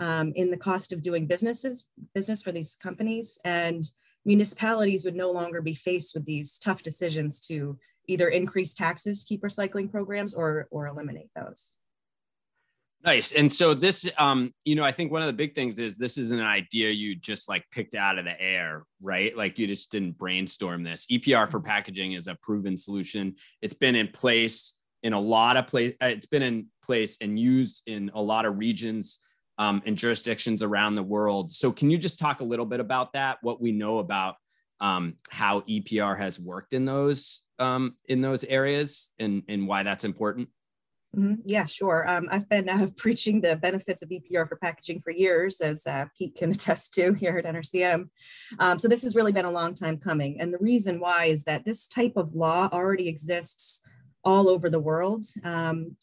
um, 0.00 0.32
in 0.36 0.50
the 0.50 0.56
cost 0.56 0.92
of 0.92 1.02
doing 1.02 1.26
businesses 1.26 1.90
business 2.14 2.42
for 2.42 2.52
these 2.52 2.76
companies 2.76 3.38
and 3.44 3.84
municipalities 4.24 5.04
would 5.04 5.16
no 5.16 5.30
longer 5.30 5.60
be 5.60 5.74
faced 5.74 6.14
with 6.14 6.24
these 6.24 6.58
tough 6.58 6.82
decisions 6.82 7.40
to 7.40 7.78
either 8.06 8.28
increase 8.28 8.74
taxes 8.74 9.24
keep 9.26 9.42
recycling 9.42 9.90
programs 9.90 10.34
or 10.34 10.68
or 10.70 10.86
eliminate 10.86 11.30
those 11.34 11.76
Nice. 13.04 13.30
And 13.30 13.52
so 13.52 13.74
this, 13.74 14.10
um, 14.18 14.52
you 14.64 14.74
know, 14.74 14.82
I 14.82 14.90
think 14.90 15.12
one 15.12 15.22
of 15.22 15.28
the 15.28 15.32
big 15.32 15.54
things 15.54 15.78
is 15.78 15.96
this 15.96 16.18
is 16.18 16.32
an 16.32 16.40
idea 16.40 16.90
you 16.90 17.14
just 17.14 17.48
like 17.48 17.64
picked 17.70 17.94
out 17.94 18.18
of 18.18 18.24
the 18.24 18.40
air, 18.40 18.82
right? 19.00 19.36
Like 19.36 19.56
you 19.58 19.68
just 19.68 19.92
didn't 19.92 20.18
brainstorm 20.18 20.82
this. 20.82 21.06
EPR 21.06 21.48
for 21.48 21.60
packaging 21.60 22.14
is 22.14 22.26
a 22.26 22.34
proven 22.42 22.76
solution. 22.76 23.36
It's 23.62 23.74
been 23.74 23.94
in 23.94 24.08
place 24.08 24.74
in 25.04 25.12
a 25.12 25.20
lot 25.20 25.56
of 25.56 25.68
place. 25.68 25.94
Uh, 26.02 26.06
it's 26.06 26.26
been 26.26 26.42
in 26.42 26.66
place 26.82 27.18
and 27.20 27.38
used 27.38 27.84
in 27.86 28.10
a 28.14 28.20
lot 28.20 28.46
of 28.46 28.58
regions 28.58 29.20
um, 29.58 29.82
and 29.84 29.96
jurisdictions 29.96 30.62
around 30.62 30.94
the 30.94 31.02
world. 31.02 31.50
So 31.50 31.72
can 31.72 31.90
you 31.90 31.98
just 31.98 32.18
talk 32.18 32.40
a 32.40 32.44
little 32.44 32.66
bit 32.66 32.80
about 32.80 33.12
that? 33.12 33.38
What 33.42 33.60
we 33.60 33.72
know 33.72 33.98
about 33.98 34.36
um, 34.80 35.14
how 35.28 35.60
EPR 35.62 36.16
has 36.16 36.38
worked 36.38 36.72
in 36.72 36.84
those 36.84 37.42
um, 37.58 37.96
in 38.06 38.20
those 38.20 38.44
areas 38.44 39.10
and 39.18 39.42
and 39.48 39.66
why 39.66 39.82
that's 39.82 40.04
important? 40.04 40.48
Mm-hmm. 41.16 41.34
Yeah, 41.46 41.64
sure. 41.64 42.08
Um, 42.08 42.28
I've 42.30 42.48
been 42.48 42.68
uh, 42.68 42.88
preaching 42.96 43.40
the 43.40 43.56
benefits 43.56 44.02
of 44.02 44.10
EPR 44.10 44.48
for 44.48 44.56
packaging 44.56 45.00
for 45.00 45.10
years, 45.10 45.60
as 45.60 45.86
uh, 45.86 46.06
Pete 46.16 46.36
can 46.36 46.50
attest 46.52 46.94
to 46.94 47.14
here 47.14 47.38
at 47.38 47.44
NRCM. 47.44 48.08
Um, 48.58 48.78
so 48.78 48.88
this 48.88 49.02
has 49.02 49.16
really 49.16 49.32
been 49.32 49.46
a 49.46 49.50
long 49.50 49.74
time 49.74 49.98
coming. 49.98 50.40
And 50.40 50.52
the 50.52 50.58
reason 50.58 51.00
why 51.00 51.26
is 51.26 51.44
that 51.44 51.64
this 51.64 51.86
type 51.86 52.12
of 52.16 52.34
law 52.34 52.68
already 52.72 53.08
exists 53.08 53.80
all 54.28 54.50
over 54.50 54.68
the 54.68 54.78
world. 54.78 55.24
Um, 55.42 55.96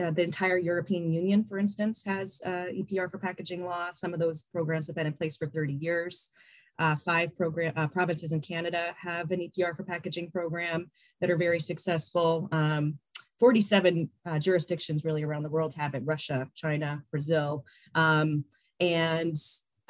uh, 0.00 0.10
the 0.10 0.22
entire 0.22 0.56
European 0.56 1.12
Union, 1.12 1.44
for 1.46 1.58
instance, 1.58 2.02
has 2.06 2.40
uh, 2.46 2.72
EPR 2.72 3.10
for 3.10 3.18
packaging 3.18 3.66
law. 3.66 3.90
Some 3.90 4.14
of 4.14 4.18
those 4.18 4.44
programs 4.44 4.86
have 4.86 4.96
been 4.96 5.06
in 5.06 5.12
place 5.12 5.36
for 5.36 5.46
30 5.46 5.74
years. 5.74 6.30
Uh, 6.78 6.96
five 6.96 7.36
program, 7.36 7.74
uh, 7.76 7.86
provinces 7.86 8.32
in 8.32 8.40
Canada 8.40 8.94
have 8.98 9.30
an 9.30 9.40
EPR 9.40 9.76
for 9.76 9.82
packaging 9.82 10.30
program 10.30 10.90
that 11.20 11.28
are 11.28 11.36
very 11.36 11.60
successful. 11.60 12.48
Um, 12.50 12.98
47 13.40 14.08
uh, 14.24 14.38
jurisdictions 14.38 15.04
really 15.04 15.22
around 15.22 15.42
the 15.42 15.50
world 15.50 15.74
have 15.74 15.94
it 15.94 16.02
Russia, 16.06 16.48
China, 16.54 17.02
Brazil. 17.10 17.66
Um, 17.94 18.46
and 18.80 19.36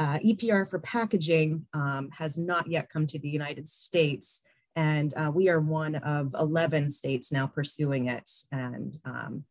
uh, 0.01 0.19
EPR 0.19 0.69
for 0.69 0.81
packaging 0.81 1.67
um, 1.73 2.09
has 2.19 2.37
not 2.37 2.67
yet 2.67 2.91
come 2.91 3.07
to 3.07 3.19
the 3.21 3.29
United 3.29 3.69
States. 3.69 4.43
And 4.77 5.15
uh, 5.17 5.33
we 5.35 5.49
are 5.49 5.59
one 5.59 5.97
of 5.97 6.35
11 6.39 6.91
states 6.91 7.33
now 7.33 7.47
pursuing 7.47 8.09
it. 8.09 8.31
And 8.53 8.97
um, 9.07 9.45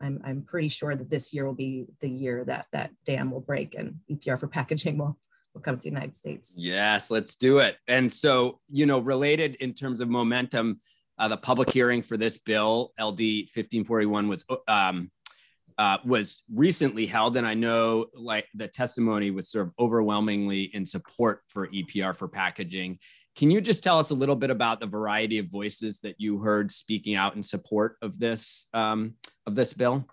I'm, 0.00 0.20
I'm 0.24 0.42
pretty 0.42 0.68
sure 0.68 0.94
that 0.94 1.08
this 1.10 1.32
year 1.32 1.46
will 1.46 1.54
be 1.54 1.86
the 2.00 2.08
year 2.08 2.44
that 2.44 2.66
that 2.72 2.90
dam 3.04 3.30
will 3.30 3.40
break 3.40 3.74
and 3.74 3.96
EPR 4.10 4.38
for 4.38 4.46
packaging 4.46 4.98
will, 4.98 5.16
will 5.54 5.62
come 5.62 5.76
to 5.76 5.82
the 5.82 5.88
United 5.88 6.14
States. 6.14 6.54
Yes, 6.58 7.10
let's 7.10 7.36
do 7.36 7.58
it. 7.58 7.78
And 7.88 8.12
so, 8.12 8.60
you 8.70 8.84
know, 8.84 8.98
related 8.98 9.54
in 9.56 9.72
terms 9.72 10.00
of 10.00 10.10
momentum, 10.10 10.80
uh, 11.18 11.28
the 11.28 11.38
public 11.38 11.70
hearing 11.70 12.02
for 12.02 12.18
this 12.18 12.36
bill, 12.36 12.92
LD 13.00 13.48
1541, 13.54 14.28
was 14.28 14.44
um, 14.68 15.10
uh, 15.78 15.98
was 16.04 16.42
recently 16.52 17.06
held, 17.06 17.36
and 17.36 17.46
I 17.46 17.54
know 17.54 18.06
like 18.14 18.46
the 18.54 18.68
testimony 18.68 19.30
was 19.30 19.50
sort 19.50 19.66
of 19.66 19.74
overwhelmingly 19.78 20.64
in 20.74 20.84
support 20.84 21.42
for 21.48 21.68
EPR 21.68 22.16
for 22.16 22.28
packaging. 22.28 22.98
Can 23.36 23.50
you 23.50 23.60
just 23.60 23.84
tell 23.84 23.98
us 23.98 24.10
a 24.10 24.14
little 24.14 24.36
bit 24.36 24.50
about 24.50 24.80
the 24.80 24.86
variety 24.86 25.38
of 25.38 25.48
voices 25.48 25.98
that 26.00 26.20
you 26.20 26.38
heard 26.38 26.70
speaking 26.70 27.14
out 27.14 27.36
in 27.36 27.42
support 27.42 27.96
of 28.02 28.18
this 28.18 28.66
um, 28.72 29.14
of 29.46 29.54
this 29.54 29.74
bill? 29.74 30.06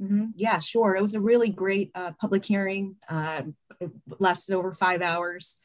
Mm-hmm. 0.00 0.26
Yeah, 0.36 0.58
sure. 0.58 0.94
It 0.94 1.00
was 1.00 1.14
a 1.14 1.20
really 1.20 1.48
great 1.48 1.90
uh, 1.94 2.12
public 2.20 2.44
hearing. 2.44 2.96
Uh, 3.08 3.44
it 3.80 3.90
lasted 4.18 4.54
over 4.54 4.74
five 4.74 5.00
hours 5.00 5.58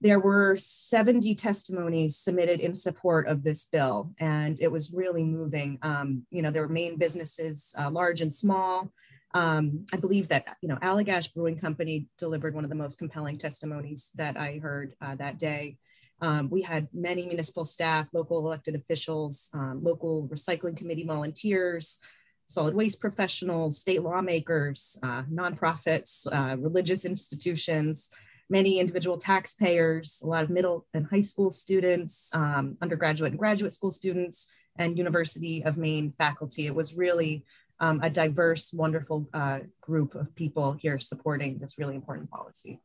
there 0.00 0.20
were 0.20 0.56
70 0.56 1.34
testimonies 1.34 2.16
submitted 2.16 2.60
in 2.60 2.72
support 2.72 3.26
of 3.26 3.42
this 3.42 3.64
bill, 3.64 4.12
and 4.18 4.60
it 4.60 4.70
was 4.70 4.94
really 4.94 5.24
moving. 5.24 5.78
Um, 5.82 6.24
you 6.30 6.42
know, 6.42 6.50
there 6.50 6.62
were 6.62 6.68
Maine 6.68 6.98
businesses, 6.98 7.74
uh, 7.78 7.90
large 7.90 8.20
and 8.20 8.32
small. 8.32 8.92
Um, 9.34 9.86
I 9.92 9.96
believe 9.96 10.28
that, 10.28 10.56
you 10.62 10.68
know, 10.68 10.76
Allagash 10.76 11.34
Brewing 11.34 11.56
Company 11.56 12.06
delivered 12.16 12.54
one 12.54 12.64
of 12.64 12.70
the 12.70 12.76
most 12.76 12.98
compelling 12.98 13.38
testimonies 13.38 14.10
that 14.14 14.36
I 14.36 14.58
heard 14.62 14.94
uh, 15.00 15.16
that 15.16 15.38
day. 15.38 15.78
Um, 16.20 16.50
we 16.50 16.62
had 16.62 16.88
many 16.92 17.26
municipal 17.26 17.64
staff, 17.64 18.08
local 18.12 18.38
elected 18.38 18.74
officials, 18.74 19.50
um, 19.54 19.80
local 19.82 20.28
recycling 20.28 20.76
committee 20.76 21.04
volunteers, 21.04 22.00
solid 22.46 22.74
waste 22.74 23.00
professionals, 23.00 23.78
state 23.78 24.02
lawmakers, 24.02 24.98
uh, 25.02 25.22
nonprofits, 25.24 26.26
uh, 26.32 26.56
religious 26.56 27.04
institutions, 27.04 28.10
many 28.50 28.80
individual 28.80 29.18
taxpayers, 29.18 30.20
a 30.24 30.26
lot 30.26 30.42
of 30.42 30.50
middle 30.50 30.86
and 30.94 31.06
high 31.06 31.20
school 31.20 31.50
students, 31.50 32.34
um, 32.34 32.76
undergraduate 32.80 33.32
and 33.32 33.38
graduate 33.38 33.72
school 33.72 33.90
students, 33.90 34.48
and 34.78 34.96
University 34.96 35.62
of 35.64 35.76
Maine 35.76 36.12
faculty. 36.16 36.66
It 36.66 36.74
was 36.74 36.94
really 36.94 37.44
um, 37.80 38.00
a 38.02 38.10
diverse, 38.10 38.72
wonderful 38.72 39.28
uh, 39.34 39.60
group 39.80 40.14
of 40.14 40.34
people 40.34 40.72
here 40.72 40.98
supporting 40.98 41.58
this 41.58 41.78
really 41.78 41.94
important 41.94 42.30
policy. 42.30 42.80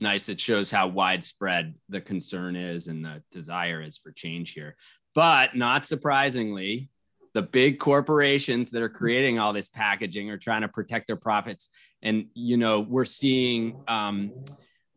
Nice. 0.00 0.28
It 0.28 0.40
shows 0.40 0.70
how 0.70 0.88
widespread 0.88 1.74
the 1.88 2.00
concern 2.00 2.56
is 2.56 2.88
and 2.88 3.04
the 3.04 3.22
desire 3.30 3.82
is 3.82 3.98
for 3.98 4.12
change 4.12 4.52
here. 4.52 4.76
But 5.14 5.54
not 5.56 5.84
surprisingly, 5.84 6.90
the 7.34 7.42
big 7.42 7.78
corporations 7.78 8.70
that 8.70 8.82
are 8.82 8.88
creating 8.88 9.38
all 9.38 9.52
this 9.52 9.68
packaging 9.68 10.30
are 10.30 10.38
trying 10.38 10.62
to 10.62 10.68
protect 10.68 11.06
their 11.06 11.16
profits. 11.16 11.70
And, 12.02 12.26
you 12.34 12.56
know, 12.56 12.80
we're 12.80 13.04
seeing, 13.04 13.82
um, 13.88 14.32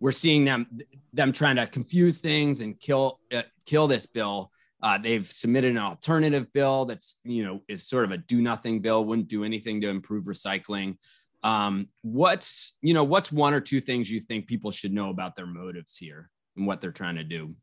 we're 0.03 0.11
seeing 0.11 0.43
them 0.43 0.67
them 1.13 1.31
trying 1.31 1.55
to 1.55 1.65
confuse 1.65 2.17
things 2.19 2.59
and 2.59 2.77
kill 2.77 3.21
uh, 3.33 3.43
kill 3.65 3.87
this 3.87 4.05
bill. 4.05 4.51
Uh, 4.81 4.97
they've 4.97 5.31
submitted 5.31 5.71
an 5.71 5.77
alternative 5.77 6.51
bill 6.51 6.83
that's 6.83 7.19
you 7.23 7.45
know 7.45 7.61
is 7.69 7.87
sort 7.87 8.03
of 8.03 8.11
a 8.11 8.17
do 8.17 8.41
nothing 8.41 8.81
bill, 8.81 9.05
wouldn't 9.05 9.29
do 9.29 9.45
anything 9.45 9.79
to 9.79 9.87
improve 9.87 10.25
recycling. 10.25 10.97
Um, 11.43 11.89
what's 12.01 12.77
you 12.81 12.93
know 12.93 13.03
what's 13.03 13.31
one 13.31 13.53
or 13.53 13.59
two 13.59 13.81
things 13.81 14.09
you 14.09 14.19
think 14.19 14.47
people 14.47 14.71
should 14.71 14.93
know 14.93 15.09
about 15.09 15.35
their 15.35 15.45
motives 15.45 15.97
here 15.97 16.29
and 16.55 16.65
what 16.65 16.81
they're 16.81 16.91
trying 16.91 17.15
to 17.15 17.23
do? 17.23 17.55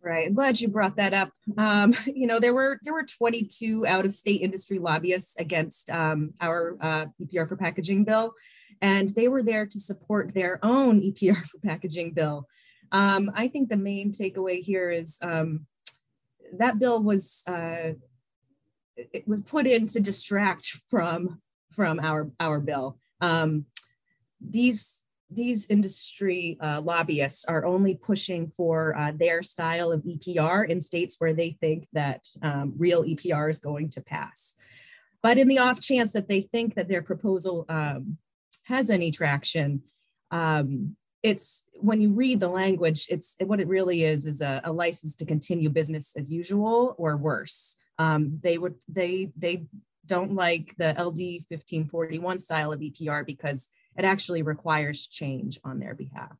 Right. 0.00 0.26
I'm 0.28 0.34
glad 0.34 0.60
you 0.60 0.68
brought 0.68 0.96
that 0.96 1.14
up. 1.14 1.30
Um, 1.56 1.94
you 2.06 2.26
know, 2.26 2.38
there 2.38 2.54
were 2.54 2.78
there 2.82 2.92
were 2.92 3.04
22 3.04 3.86
out 3.86 4.04
of 4.04 4.14
state 4.14 4.42
industry 4.42 4.78
lobbyists 4.78 5.36
against 5.36 5.90
um, 5.90 6.34
our 6.40 6.76
uh, 6.80 7.06
EPR 7.20 7.48
for 7.48 7.56
packaging 7.56 8.04
bill 8.04 8.34
and 8.80 9.10
they 9.10 9.28
were 9.28 9.42
there 9.42 9.66
to 9.66 9.80
support 9.80 10.34
their 10.34 10.58
own 10.62 11.00
EPR 11.08 11.42
for 11.44 11.58
packaging 11.58 12.12
bill. 12.12 12.46
Um, 12.92 13.30
I 13.34 13.48
think 13.48 13.68
the 13.68 13.76
main 13.76 14.12
takeaway 14.12 14.60
here 14.60 14.90
is 14.90 15.18
um, 15.22 15.66
that 16.58 16.78
bill 16.78 17.02
was 17.02 17.42
uh, 17.46 17.94
it 18.96 19.26
was 19.26 19.42
put 19.42 19.66
in 19.66 19.86
to 19.86 20.00
distract 20.00 20.66
from 20.88 21.40
from 21.74 22.00
our 22.00 22.30
our 22.40 22.60
bill. 22.60 22.98
Um, 23.20 23.66
these 24.40 25.02
these 25.30 25.66
industry 25.70 26.56
uh, 26.60 26.80
lobbyists 26.80 27.44
are 27.46 27.64
only 27.64 27.94
pushing 27.94 28.48
for 28.48 28.96
uh, 28.96 29.12
their 29.14 29.42
style 29.42 29.90
of 29.90 30.02
EPR 30.02 30.68
in 30.68 30.80
states 30.80 31.16
where 31.18 31.32
they 31.32 31.56
think 31.60 31.88
that 31.92 32.26
um, 32.42 32.72
real 32.76 33.02
EPR 33.02 33.50
is 33.50 33.58
going 33.58 33.88
to 33.90 34.00
pass. 34.02 34.54
But 35.22 35.38
in 35.38 35.48
the 35.48 35.58
off 35.58 35.80
chance 35.80 36.12
that 36.12 36.28
they 36.28 36.42
think 36.42 36.74
that 36.74 36.88
their 36.88 37.02
proposal 37.02 37.64
um, 37.68 38.18
has 38.64 38.90
any 38.90 39.10
traction, 39.10 39.82
um, 40.30 40.96
it's 41.22 41.64
when 41.80 42.02
you 42.02 42.10
read 42.10 42.38
the 42.38 42.48
language, 42.48 43.06
it's 43.08 43.34
what 43.40 43.58
it 43.58 43.66
really 43.66 44.04
is 44.04 44.26
is 44.26 44.42
a, 44.42 44.60
a 44.64 44.72
license 44.72 45.14
to 45.16 45.24
continue 45.24 45.70
business 45.70 46.14
as 46.16 46.30
usual 46.30 46.94
or 46.98 47.16
worse. 47.16 47.76
Um, 47.98 48.38
they 48.42 48.58
would 48.58 48.74
they 48.88 49.32
they 49.36 49.64
don't 50.06 50.32
like 50.32 50.74
the 50.76 50.90
LD 50.90 51.44
1541 51.48 52.38
style 52.38 52.72
of 52.72 52.80
EPR 52.80 53.24
because 53.24 53.68
it 53.96 54.04
actually 54.04 54.42
requires 54.42 55.06
change 55.06 55.58
on 55.64 55.78
their 55.78 55.94
behalf. 55.94 56.36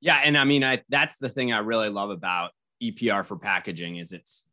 Yeah, 0.00 0.20
and 0.22 0.36
I 0.36 0.44
mean, 0.44 0.64
I 0.64 0.82
that's 0.88 1.18
the 1.18 1.28
thing 1.28 1.52
I 1.52 1.58
really 1.58 1.88
love 1.88 2.10
about 2.10 2.50
EPR 2.82 3.24
for 3.24 3.36
packaging 3.36 3.96
is 3.96 4.12
it's 4.12 4.46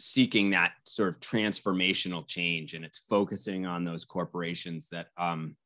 seeking 0.00 0.50
that 0.50 0.72
sort 0.84 1.08
of 1.08 1.20
transformational 1.20 2.26
change 2.26 2.74
and 2.74 2.84
it's 2.84 2.98
focusing 3.08 3.64
on 3.64 3.84
those 3.84 4.04
corporations 4.04 4.88
that 4.88 5.06
um 5.16 5.56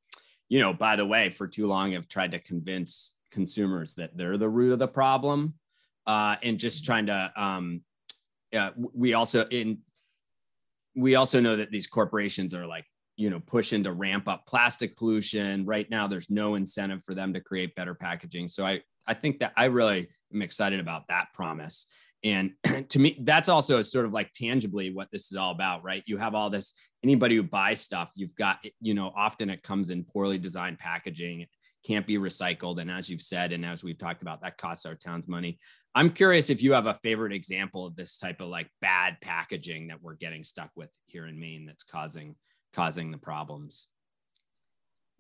you 0.50 0.60
know 0.60 0.72
by 0.72 0.96
the 0.96 1.06
way 1.06 1.30
for 1.30 1.48
too 1.48 1.66
long 1.66 1.92
have 1.92 2.08
tried 2.08 2.32
to 2.32 2.38
convince 2.38 3.14
consumers 3.30 3.94
that 3.94 4.16
they're 4.16 4.36
the 4.36 4.48
root 4.48 4.72
of 4.72 4.78
the 4.78 4.86
problem 4.86 5.54
uh 6.06 6.36
and 6.42 6.58
just 6.58 6.84
trying 6.84 7.06
to 7.06 7.32
um 7.36 7.80
yeah 8.52 8.70
we 8.76 9.14
also 9.14 9.46
in 9.46 9.78
we 10.98 11.14
also 11.14 11.40
know 11.40 11.56
that 11.56 11.70
these 11.70 11.86
corporations 11.86 12.54
are 12.54 12.66
like 12.66 12.84
you 13.16 13.30
know 13.30 13.40
pushing 13.40 13.82
to 13.84 13.92
ramp 13.92 14.28
up 14.28 14.44
plastic 14.46 14.96
pollution 14.96 15.64
right 15.64 15.88
now 15.90 16.06
there's 16.06 16.30
no 16.30 16.54
incentive 16.56 17.02
for 17.04 17.14
them 17.14 17.32
to 17.32 17.40
create 17.40 17.74
better 17.74 17.94
packaging 17.94 18.48
so 18.48 18.66
i 18.66 18.80
i 19.06 19.14
think 19.14 19.38
that 19.38 19.52
i 19.56 19.64
really 19.64 20.08
am 20.34 20.42
excited 20.42 20.80
about 20.80 21.02
that 21.08 21.26
promise 21.34 21.86
and 22.24 22.52
to 22.88 22.98
me, 22.98 23.16
that's 23.20 23.48
also 23.48 23.80
sort 23.82 24.06
of 24.06 24.12
like 24.12 24.32
tangibly 24.32 24.92
what 24.92 25.08
this 25.12 25.30
is 25.30 25.36
all 25.36 25.52
about, 25.52 25.84
right? 25.84 26.02
You 26.06 26.18
have 26.18 26.34
all 26.34 26.50
this, 26.50 26.74
anybody 27.04 27.36
who 27.36 27.42
buys 27.42 27.80
stuff, 27.80 28.10
you've 28.14 28.34
got, 28.34 28.58
you 28.80 28.94
know, 28.94 29.12
often 29.16 29.50
it 29.50 29.62
comes 29.62 29.90
in 29.90 30.04
poorly 30.04 30.38
designed 30.38 30.78
packaging, 30.78 31.46
can't 31.86 32.06
be 32.06 32.18
recycled. 32.18 32.80
And 32.80 32.90
as 32.90 33.08
you've 33.08 33.22
said, 33.22 33.52
and 33.52 33.64
as 33.64 33.84
we've 33.84 33.98
talked 33.98 34.22
about, 34.22 34.42
that 34.42 34.58
costs 34.58 34.84
our 34.84 34.96
towns 34.96 35.28
money. 35.28 35.58
I'm 35.98 36.10
curious 36.10 36.48
if 36.48 36.62
you 36.62 36.74
have 36.74 36.86
a 36.86 36.96
favorite 37.02 37.32
example 37.32 37.84
of 37.84 37.96
this 37.96 38.18
type 38.18 38.40
of 38.40 38.46
like 38.46 38.70
bad 38.80 39.16
packaging 39.20 39.88
that 39.88 40.00
we're 40.00 40.14
getting 40.14 40.44
stuck 40.44 40.70
with 40.76 40.90
here 41.06 41.26
in 41.26 41.40
Maine 41.40 41.66
that's 41.66 41.82
causing 41.82 42.36
causing 42.72 43.10
the 43.10 43.18
problems. 43.18 43.88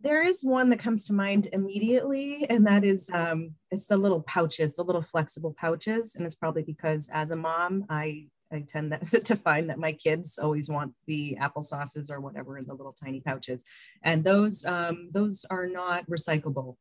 there 0.00 0.24
is 0.24 0.44
one 0.44 0.70
that 0.70 0.78
comes 0.78 1.02
to 1.06 1.12
mind 1.12 1.48
immediately, 1.52 2.48
and 2.48 2.64
that 2.68 2.84
is 2.84 3.10
um, 3.12 3.54
it's 3.72 3.88
the 3.88 3.96
little 3.96 4.22
pouches, 4.22 4.76
the 4.76 4.84
little 4.84 5.02
flexible 5.02 5.52
pouches, 5.58 6.14
and 6.14 6.24
it's 6.24 6.36
probably 6.36 6.62
because 6.62 7.10
as 7.12 7.32
a 7.32 7.36
mom, 7.36 7.84
I 7.90 8.28
I 8.52 8.60
tend 8.60 8.92
that, 8.92 9.24
to 9.24 9.34
find 9.34 9.70
that 9.70 9.80
my 9.80 9.90
kids 9.90 10.38
always 10.38 10.68
want 10.68 10.92
the 11.08 11.38
apple 11.38 11.64
sauces 11.64 12.08
or 12.08 12.20
whatever 12.20 12.56
in 12.56 12.66
the 12.66 12.74
little 12.74 12.94
tiny 13.04 13.20
pouches, 13.20 13.64
and 14.04 14.22
those 14.22 14.64
um, 14.64 15.10
those 15.12 15.44
are 15.50 15.66
not 15.66 16.06
recyclable 16.06 16.76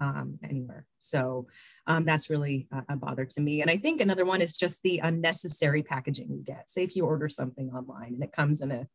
um, 0.00 0.38
anywhere. 0.42 0.86
So 1.00 1.46
um, 1.86 2.04
that's 2.04 2.30
really 2.30 2.68
a, 2.72 2.94
a, 2.94 2.96
bother 2.96 3.24
to 3.24 3.40
me. 3.40 3.62
And 3.62 3.70
I 3.70 3.76
think 3.76 4.00
another 4.00 4.24
one 4.24 4.40
is 4.40 4.56
just 4.56 4.82
the 4.82 4.98
unnecessary 4.98 5.82
packaging 5.82 6.30
you 6.30 6.42
get. 6.42 6.70
Say 6.70 6.84
if 6.84 6.96
you 6.96 7.04
order 7.04 7.28
something 7.28 7.70
online 7.70 8.14
and 8.14 8.22
it 8.22 8.32
comes 8.32 8.62
in 8.62 8.70
a 8.70 8.86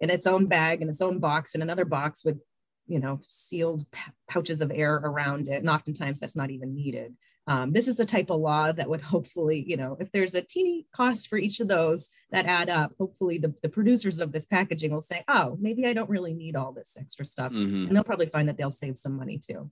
in 0.00 0.10
its 0.10 0.26
own 0.26 0.46
bag 0.46 0.80
and 0.80 0.90
its 0.90 1.00
own 1.00 1.18
box 1.18 1.54
and 1.54 1.62
another 1.62 1.84
box 1.84 2.24
with 2.24 2.38
you 2.86 2.98
know 2.98 3.20
sealed 3.28 3.82
pouches 4.28 4.60
of 4.60 4.72
air 4.74 4.94
around 4.96 5.48
it, 5.48 5.60
and 5.60 5.70
oftentimes 5.70 6.20
that's 6.20 6.36
not 6.36 6.50
even 6.50 6.74
needed. 6.74 7.14
Um, 7.46 7.72
this 7.72 7.88
is 7.88 7.96
the 7.96 8.06
type 8.06 8.30
of 8.30 8.40
law 8.40 8.72
that 8.72 8.88
would 8.88 9.02
hopefully, 9.14 9.64
you 9.66 9.76
know, 9.76 9.96
if 10.00 10.10
there's 10.12 10.34
a 10.34 10.42
teeny 10.42 10.86
cost 10.94 11.28
for 11.28 11.36
each 11.36 11.60
of 11.60 11.68
those 11.68 12.08
that 12.30 12.46
add 12.46 12.70
up, 12.70 12.92
hopefully 12.98 13.38
the, 13.38 13.54
the 13.62 13.68
producers 13.68 14.18
of 14.18 14.32
this 14.32 14.46
packaging 14.46 14.92
will 14.92 15.00
say, 15.00 15.22
oh, 15.28 15.56
maybe 15.60 15.86
I 15.86 15.92
don't 15.92 16.10
really 16.10 16.34
need 16.34 16.56
all 16.56 16.72
this 16.72 16.96
extra 16.98 17.26
stuff. 17.26 17.52
Mm-hmm. 17.52 17.86
And 17.86 17.96
they'll 17.96 18.04
probably 18.04 18.26
find 18.26 18.48
that 18.48 18.56
they'll 18.56 18.70
save 18.70 18.98
some 18.98 19.16
money 19.16 19.38
too. 19.38 19.70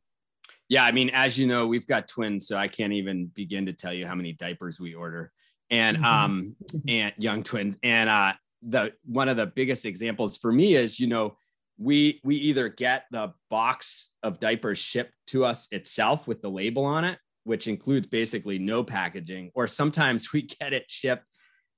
Yeah, 0.68 0.84
I 0.84 0.92
mean, 0.92 1.10
as 1.10 1.38
you 1.38 1.46
know, 1.46 1.66
we've 1.66 1.86
got 1.86 2.08
twins, 2.08 2.46
so 2.46 2.56
I 2.56 2.68
can't 2.68 2.92
even 2.92 3.26
begin 3.26 3.66
to 3.66 3.72
tell 3.72 3.92
you 3.92 4.06
how 4.06 4.14
many 4.14 4.32
diapers 4.32 4.80
we 4.80 4.94
order, 4.94 5.32
and 5.70 5.98
mm-hmm. 5.98 6.04
um, 6.04 6.56
and 6.88 7.12
young 7.18 7.42
twins. 7.42 7.76
And 7.82 8.08
uh, 8.08 8.32
the 8.62 8.92
one 9.04 9.28
of 9.28 9.36
the 9.36 9.46
biggest 9.46 9.84
examples 9.86 10.36
for 10.36 10.52
me 10.52 10.74
is, 10.74 10.98
you 10.98 11.08
know, 11.08 11.36
we 11.78 12.20
we 12.24 12.36
either 12.36 12.68
get 12.68 13.04
the 13.10 13.32
box 13.50 14.10
of 14.22 14.40
diapers 14.40 14.78
shipped 14.78 15.12
to 15.28 15.44
us 15.44 15.68
itself 15.72 16.26
with 16.26 16.40
the 16.40 16.50
label 16.50 16.84
on 16.84 17.04
it, 17.04 17.18
which 17.44 17.68
includes 17.68 18.06
basically 18.06 18.58
no 18.58 18.84
packaging, 18.84 19.50
or 19.54 19.66
sometimes 19.66 20.32
we 20.32 20.42
get 20.42 20.72
it 20.72 20.90
shipped. 20.90 21.26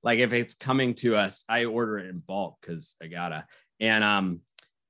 Like 0.03 0.19
if 0.19 0.33
it's 0.33 0.55
coming 0.55 0.95
to 0.97 1.17
us, 1.17 1.45
I 1.49 1.65
order 1.65 1.99
it 1.99 2.11
in 2.11 2.19
bulk 2.19 2.59
because 2.61 2.95
I 3.03 3.07
gotta. 3.07 3.47
And 3.81 4.05
um, 4.05 4.41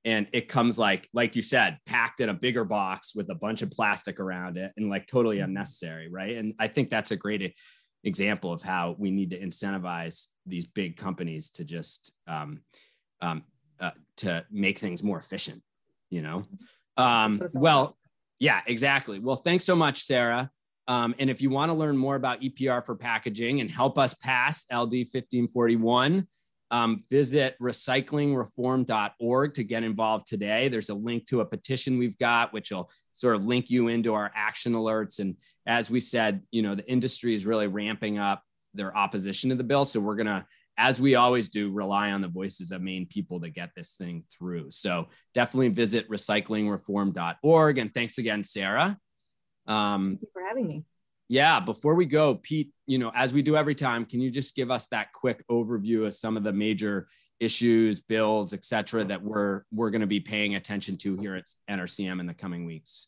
and 0.05 0.27
it 0.31 0.47
comes 0.47 0.77
like 0.77 1.09
like 1.13 1.35
you 1.35 1.41
said 1.41 1.79
packed 1.85 2.21
in 2.21 2.29
a 2.29 2.33
bigger 2.33 2.63
box 2.63 3.15
with 3.15 3.29
a 3.29 3.35
bunch 3.35 3.63
of 3.63 3.71
plastic 3.71 4.19
around 4.19 4.57
it 4.57 4.71
and 4.77 4.89
like 4.89 5.07
totally 5.07 5.37
mm-hmm. 5.37 5.45
unnecessary 5.45 6.07
right? 6.07 6.37
And 6.37 6.53
i 6.59 6.67
think 6.67 6.89
that's 6.89 7.11
a 7.11 7.17
great 7.17 7.55
example 8.03 8.53
of 8.53 8.61
how 8.61 8.95
we 8.99 9.09
need 9.11 9.31
to 9.31 9.39
incentivize 9.39 10.27
these 10.45 10.67
big 10.67 10.95
companies 10.95 11.49
to 11.49 11.65
just 11.65 12.15
um, 12.27 12.61
um, 13.21 13.43
uh, 13.79 13.91
to 14.17 14.45
make 14.51 14.77
things 14.77 15.03
more 15.03 15.17
efficient 15.17 15.61
you 16.11 16.21
know? 16.21 16.43
Um, 16.97 17.41
well 17.55 17.97
yeah 18.39 18.61
exactly. 18.67 19.19
Well 19.19 19.35
thanks 19.35 19.65
so 19.65 19.75
much 19.75 20.03
sarah. 20.03 20.51
Um, 20.87 21.15
and 21.17 21.31
if 21.31 21.41
you 21.41 21.49
want 21.49 21.71
to 21.71 21.73
learn 21.73 21.97
more 21.97 22.15
about 22.15 22.41
epr 22.41 22.85
for 22.85 22.95
packaging 22.95 23.59
and 23.59 23.71
help 23.71 23.97
us 23.97 24.13
pass 24.13 24.65
ld 24.71 24.93
1541 24.93 26.27
um, 26.71 27.03
visit 27.09 27.55
recyclingreform.org 27.61 29.53
to 29.53 29.63
get 29.63 29.83
involved 29.83 30.27
today. 30.27 30.67
There's 30.67 30.89
a 30.89 30.95
link 30.95 31.27
to 31.27 31.41
a 31.41 31.45
petition 31.45 31.97
we've 31.97 32.17
got, 32.17 32.53
which 32.53 32.71
will 32.71 32.89
sort 33.13 33.35
of 33.35 33.45
link 33.45 33.69
you 33.69 33.87
into 33.87 34.13
our 34.13 34.31
action 34.35 34.73
alerts. 34.73 35.19
And 35.19 35.35
as 35.65 35.89
we 35.89 35.99
said, 35.99 36.41
you 36.51 36.61
know, 36.61 36.75
the 36.75 36.89
industry 36.89 37.33
is 37.33 37.45
really 37.45 37.67
ramping 37.67 38.17
up 38.17 38.41
their 38.73 38.95
opposition 38.95 39.49
to 39.51 39.55
the 39.55 39.63
bill. 39.63 39.85
So 39.85 39.99
we're 39.99 40.15
going 40.15 40.25
to, 40.27 40.45
as 40.77 40.99
we 40.99 41.15
always 41.15 41.49
do, 41.49 41.71
rely 41.71 42.11
on 42.11 42.21
the 42.21 42.27
voices 42.27 42.71
of 42.71 42.81
Maine 42.81 43.05
people 43.05 43.39
to 43.41 43.49
get 43.49 43.69
this 43.75 43.93
thing 43.93 44.23
through. 44.37 44.71
So 44.71 45.07
definitely 45.33 45.69
visit 45.69 46.09
recyclingreform.org. 46.09 47.77
And 47.77 47.93
thanks 47.93 48.17
again, 48.17 48.43
Sarah. 48.43 48.97
Um, 49.67 50.03
Thank 50.05 50.21
you 50.21 50.27
for 50.33 50.43
having 50.43 50.67
me 50.67 50.83
yeah, 51.27 51.59
before 51.59 51.95
we 51.95 52.05
go, 52.05 52.35
Pete, 52.35 52.71
you 52.85 52.97
know, 52.97 53.11
as 53.15 53.33
we 53.33 53.41
do 53.41 53.57
every 53.57 53.75
time, 53.75 54.05
can 54.05 54.21
you 54.21 54.29
just 54.29 54.55
give 54.55 54.69
us 54.69 54.87
that 54.87 55.11
quick 55.11 55.43
overview 55.49 56.05
of 56.05 56.13
some 56.13 56.37
of 56.37 56.43
the 56.43 56.53
major 56.53 57.07
issues, 57.39 57.99
bills, 57.99 58.53
et 58.53 58.63
cetera, 58.63 59.03
that 59.03 59.21
we're 59.21 59.63
we're 59.71 59.89
going 59.89 60.01
to 60.01 60.07
be 60.07 60.19
paying 60.19 60.55
attention 60.55 60.97
to 60.97 61.15
here 61.15 61.35
at 61.35 61.45
NRCM 61.69 62.19
in 62.19 62.27
the 62.27 62.33
coming 62.33 62.65
weeks? 62.65 63.07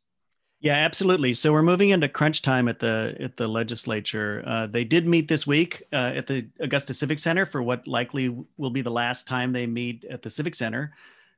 Yeah, 0.60 0.74
absolutely. 0.74 1.36
So 1.36 1.54
we're 1.54 1.62
moving 1.62 1.90
into 1.90 2.10
crunch 2.10 2.42
time 2.42 2.68
at 2.68 2.80
the 2.80 3.16
at 3.20 3.38
the 3.38 3.48
legislature. 3.48 4.44
Uh, 4.48 4.66
they 4.66 4.84
did 4.84 5.08
meet 5.08 5.28
this 5.28 5.46
week 5.46 5.84
uh, 5.94 6.14
at 6.16 6.26
the 6.26 6.48
Augusta 6.60 6.96
Civic 6.96 7.20
Center 7.20 7.46
for 7.46 7.62
what 7.62 7.88
likely 7.88 8.36
will 8.58 8.72
be 8.72 8.82
the 8.82 8.90
last 8.90 9.28
time 9.28 9.54
they 9.54 9.68
meet 9.68 10.06
at 10.06 10.24
the 10.24 10.30
Civic 10.30 10.56
Center. 10.56 10.94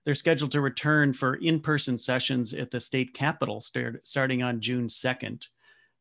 They're 0.06 0.16
scheduled 0.16 0.54
to 0.54 0.62
return 0.62 1.12
for 1.12 1.36
in-person 1.36 1.98
sessions 1.98 2.54
at 2.54 2.72
the 2.72 2.80
state 2.80 3.14
capitol 3.14 3.60
start, 3.60 4.08
starting 4.08 4.42
on 4.42 4.62
June 4.62 4.88
2nd 4.88 5.46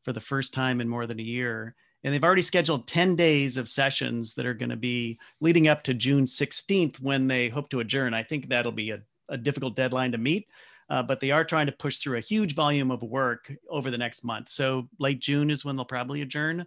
for 0.04 0.12
the 0.12 0.20
first 0.20 0.54
time 0.54 0.80
in 0.80 0.88
more 0.88 1.06
than 1.06 1.20
a 1.20 1.24
year. 1.24 1.74
And 2.04 2.14
they've 2.14 2.24
already 2.24 2.42
scheduled 2.42 2.86
10 2.86 3.16
days 3.16 3.56
of 3.56 3.68
sessions 3.68 4.34
that 4.34 4.46
are 4.46 4.54
going 4.54 4.70
to 4.70 4.76
be 4.76 5.18
leading 5.40 5.68
up 5.68 5.82
to 5.84 5.94
June 5.94 6.24
16th 6.24 7.00
when 7.00 7.26
they 7.26 7.48
hope 7.48 7.68
to 7.70 7.80
adjourn. 7.80 8.14
I 8.14 8.22
think 8.22 8.48
that'll 8.48 8.72
be 8.72 8.90
a, 8.90 9.00
a 9.28 9.36
difficult 9.36 9.74
deadline 9.74 10.12
to 10.12 10.18
meet, 10.18 10.46
uh, 10.90 11.02
but 11.02 11.18
they 11.20 11.32
are 11.32 11.44
trying 11.44 11.66
to 11.66 11.72
push 11.72 11.98
through 11.98 12.18
a 12.18 12.22
huge 12.22 12.54
volume 12.54 12.90
of 12.90 13.02
work 13.02 13.52
over 13.68 13.90
the 13.90 13.98
next 13.98 14.24
month. 14.24 14.48
So 14.48 14.88
late 15.00 15.20
June 15.20 15.50
is 15.50 15.64
when 15.64 15.74
they'll 15.74 15.84
probably 15.84 16.22
adjourn. 16.22 16.64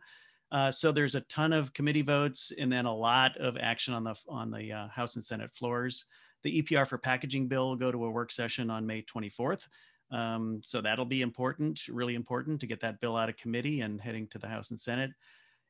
Uh, 0.52 0.70
so 0.70 0.92
there's 0.92 1.16
a 1.16 1.22
ton 1.22 1.54
of 1.54 1.74
committee 1.74 2.02
votes 2.02 2.52
and 2.60 2.72
then 2.72 2.86
a 2.86 2.94
lot 2.94 3.38
of 3.38 3.56
action 3.58 3.94
on 3.94 4.04
the 4.04 4.16
on 4.28 4.52
the 4.52 4.72
uh, 4.72 4.88
House 4.90 5.16
and 5.16 5.24
Senate 5.24 5.52
floors. 5.54 6.06
The 6.44 6.62
EPR 6.62 6.88
for 6.88 6.98
packaging 6.98 7.48
bill 7.48 7.70
will 7.70 7.76
go 7.78 7.92
to 7.92 8.06
a 8.06 8.12
work 8.12 8.32
session 8.32 8.70
on 8.70 8.86
May 8.86 9.04
24th. 9.04 9.68
Um, 10.12 10.62
so 10.64 10.82
that'll 10.82 11.06
be 11.06 11.22
important, 11.22 11.88
really 11.88 12.16
important 12.16 12.60
to 12.60 12.68
get 12.68 12.82
that 12.82 13.00
bill 13.00 13.16
out 13.16 13.30
of 13.30 13.38
committee 13.38 13.82
and 13.82 14.00
heading 14.00 14.28
to 14.28 14.38
the 14.38 14.48
House 14.48 14.72
and 14.72 14.80
Senate. 14.80 15.12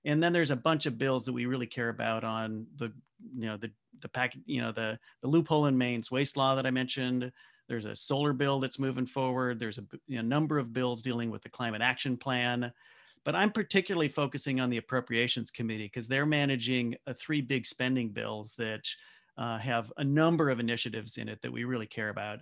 And 0.03 0.21
then 0.21 0.33
there's 0.33 0.51
a 0.51 0.55
bunch 0.55 0.87
of 0.87 0.97
bills 0.97 1.25
that 1.25 1.33
we 1.33 1.45
really 1.45 1.67
care 1.67 1.89
about 1.89 2.23
on 2.23 2.65
the, 2.77 2.91
you 3.35 3.45
know, 3.45 3.57
the 3.57 3.71
the 4.01 4.09
pack, 4.09 4.35
you 4.45 4.61
know, 4.61 4.71
the 4.71 4.97
the 5.21 5.27
loophole 5.27 5.67
in 5.67 5.77
Maine's 5.77 6.09
waste 6.09 6.37
law 6.37 6.55
that 6.55 6.65
I 6.65 6.71
mentioned. 6.71 7.31
There's 7.67 7.85
a 7.85 7.95
solar 7.95 8.33
bill 8.33 8.59
that's 8.59 8.79
moving 8.79 9.05
forward. 9.05 9.59
There's 9.59 9.77
a 9.77 9.85
you 10.07 10.17
know, 10.17 10.23
number 10.23 10.57
of 10.57 10.73
bills 10.73 11.03
dealing 11.03 11.29
with 11.29 11.43
the 11.43 11.49
climate 11.49 11.81
action 11.81 12.17
plan. 12.17 12.73
But 13.23 13.35
I'm 13.35 13.51
particularly 13.51 14.07
focusing 14.07 14.59
on 14.59 14.71
the 14.71 14.77
appropriations 14.77 15.51
committee 15.51 15.85
because 15.85 16.07
they're 16.07 16.25
managing 16.25 16.95
uh, 17.05 17.13
three 17.13 17.41
big 17.41 17.67
spending 17.67 18.09
bills 18.09 18.55
that 18.57 18.81
uh, 19.37 19.59
have 19.59 19.93
a 19.97 20.03
number 20.03 20.49
of 20.49 20.59
initiatives 20.59 21.17
in 21.17 21.29
it 21.29 21.41
that 21.41 21.51
we 21.51 21.63
really 21.63 21.85
care 21.85 22.09
about. 22.09 22.39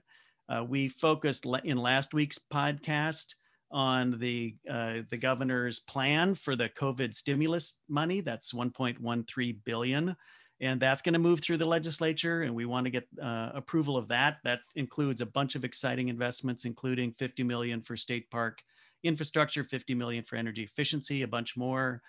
Uh, 0.49 0.63
we 0.63 0.89
focused 0.89 1.45
in 1.63 1.77
last 1.77 2.13
week's 2.13 2.39
podcast 2.39 3.35
on 3.71 4.17
the 4.17 4.55
uh, 4.69 5.01
the 5.11 5.17
governor's 5.17 5.79
plan 5.79 6.33
for 6.33 6.55
the 6.55 6.69
COVID 6.69 7.13
stimulus 7.13 7.75
money. 7.87 8.21
That's 8.21 8.51
1.13 8.51 9.57
billion, 9.63 10.15
and 10.59 10.79
that's 10.79 11.03
going 11.03 11.13
to 11.13 11.19
move 11.19 11.39
through 11.39 11.57
the 11.57 11.65
legislature. 11.65 12.41
And 12.41 12.55
we 12.55 12.65
want 12.65 12.85
to 12.85 12.89
get 12.89 13.07
uh, 13.21 13.51
approval 13.53 13.95
of 13.95 14.07
that. 14.07 14.37
That 14.43 14.61
includes 14.75 15.21
a 15.21 15.27
bunch 15.27 15.55
of 15.55 15.63
exciting 15.63 16.07
investments, 16.07 16.65
including 16.65 17.13
50 17.19 17.43
million 17.43 17.81
for 17.81 17.95
state 17.95 18.29
park 18.31 18.63
infrastructure, 19.03 19.63
50 19.63 19.93
million 19.93 20.23
for 20.23 20.35
energy 20.35 20.63
efficiency, 20.63 21.21
a 21.21 21.27
bunch 21.27 21.55
more. 21.55 22.01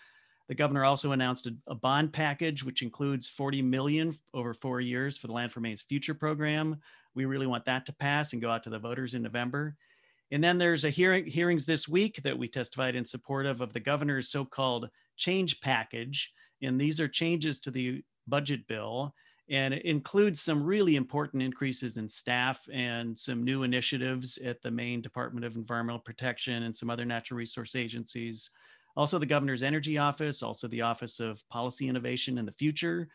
The 0.48 0.54
governor 0.56 0.84
also 0.84 1.12
announced 1.12 1.46
a, 1.46 1.54
a, 1.68 1.76
bond 1.76 2.12
package, 2.12 2.64
which 2.64 2.82
includes 2.82 3.28
40 3.28 3.62
million 3.62 4.16
over 4.34 4.52
four 4.52 4.80
years 4.80 5.16
for 5.16 5.28
the 5.28 5.32
Land 5.32 5.52
for 5.52 5.60
Maine's 5.60 5.82
Future 5.82 6.14
program. 6.14 6.80
We 7.14 7.24
really 7.24 7.46
want 7.46 7.64
that 7.66 7.86
to 7.86 7.92
pass 7.92 8.32
and 8.32 8.42
go 8.42 8.50
out 8.50 8.62
to 8.64 8.70
the 8.70 8.78
voters 8.78 9.14
in 9.14 9.22
November. 9.22 9.76
And 10.30 10.42
then 10.42 10.58
there's 10.58 10.84
a 10.84 10.90
hearing 10.90 11.26
hearings 11.26 11.64
this 11.64 11.88
week 11.88 12.20
that 12.22 12.38
we 12.38 12.48
testified 12.48 12.94
in 12.94 13.04
support 13.04 13.46
of 13.46 13.60
of 13.60 13.72
the 13.72 13.80
governor's 13.80 14.30
so-called 14.30 14.88
change 15.16 15.60
package. 15.60 16.32
And 16.62 16.80
these 16.80 17.00
are 17.00 17.08
changes 17.08 17.60
to 17.60 17.70
the 17.70 18.02
budget 18.28 18.66
bill 18.68 19.14
and 19.48 19.74
it 19.74 19.84
includes 19.84 20.40
some 20.40 20.62
really 20.62 20.94
important 20.94 21.42
increases 21.42 21.96
in 21.96 22.08
staff 22.08 22.60
and 22.72 23.18
some 23.18 23.42
new 23.42 23.64
initiatives 23.64 24.38
at 24.38 24.62
the 24.62 24.70
Maine 24.70 25.00
Department 25.00 25.44
of 25.44 25.56
Environmental 25.56 25.98
Protection 25.98 26.62
and 26.62 26.76
some 26.76 26.88
other 26.88 27.04
natural 27.04 27.36
resource 27.36 27.74
agencies 27.74 28.50
also 28.96 29.18
the 29.18 29.26
governor's 29.26 29.62
energy 29.62 29.98
office, 29.98 30.42
also 30.42 30.68
the 30.68 30.82
Office 30.82 31.20
of 31.20 31.46
Policy 31.48 31.88
Innovation 31.88 32.38
in 32.38 32.46
the 32.46 32.52
Future. 32.52 33.08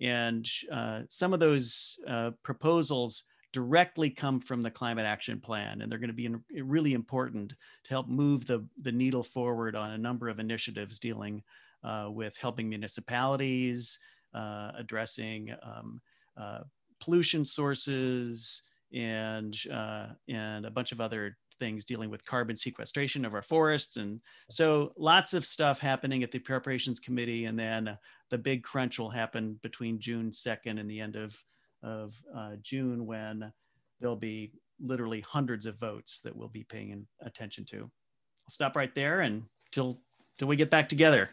And 0.00 0.48
uh, 0.72 1.02
some 1.08 1.32
of 1.32 1.40
those 1.40 1.98
uh, 2.06 2.30
proposals 2.42 3.24
directly 3.58 4.08
come 4.08 4.38
from 4.38 4.62
the 4.62 4.70
climate 4.70 5.04
action 5.04 5.40
plan 5.40 5.80
and 5.80 5.90
they're 5.90 5.98
going 5.98 6.06
to 6.06 6.14
be 6.14 6.26
in, 6.26 6.40
really 6.62 6.92
important 6.92 7.54
to 7.82 7.90
help 7.90 8.06
move 8.06 8.46
the, 8.46 8.64
the 8.82 8.92
needle 8.92 9.24
forward 9.24 9.74
on 9.74 9.90
a 9.90 9.98
number 9.98 10.28
of 10.28 10.38
initiatives 10.38 11.00
dealing 11.00 11.42
uh, 11.82 12.06
with 12.08 12.36
helping 12.36 12.68
municipalities 12.68 13.98
uh, 14.32 14.70
addressing 14.78 15.52
um, 15.64 16.00
uh, 16.40 16.60
pollution 17.00 17.44
sources 17.44 18.62
and 18.94 19.56
uh, 19.72 20.06
and 20.28 20.64
a 20.64 20.70
bunch 20.70 20.92
of 20.92 21.00
other 21.00 21.36
things 21.58 21.84
dealing 21.84 22.10
with 22.10 22.24
carbon 22.24 22.54
sequestration 22.54 23.24
of 23.24 23.34
our 23.34 23.42
forests. 23.42 23.96
And 23.96 24.20
so 24.48 24.92
lots 24.96 25.34
of 25.34 25.44
stuff 25.44 25.80
happening 25.80 26.22
at 26.22 26.30
the 26.30 26.38
appropriations 26.38 27.00
committee. 27.00 27.46
And 27.46 27.58
then 27.58 27.98
the 28.30 28.38
big 28.38 28.62
crunch 28.62 29.00
will 29.00 29.10
happen 29.10 29.58
between 29.62 29.98
June 29.98 30.30
2nd 30.30 30.78
and 30.78 30.88
the 30.88 31.00
end 31.00 31.16
of, 31.16 31.36
of 31.82 32.14
uh, 32.34 32.52
June 32.62 33.06
when 33.06 33.52
there'll 34.00 34.16
be 34.16 34.52
literally 34.80 35.20
hundreds 35.20 35.66
of 35.66 35.78
votes 35.78 36.20
that 36.22 36.34
we'll 36.34 36.48
be 36.48 36.64
paying 36.64 37.06
attention 37.22 37.64
to. 37.66 37.78
I'll 37.78 38.50
stop 38.50 38.76
right 38.76 38.94
there 38.94 39.20
and 39.20 39.44
till 39.72 40.00
till 40.38 40.48
we 40.48 40.56
get 40.56 40.70
back 40.70 40.88
together. 40.88 41.30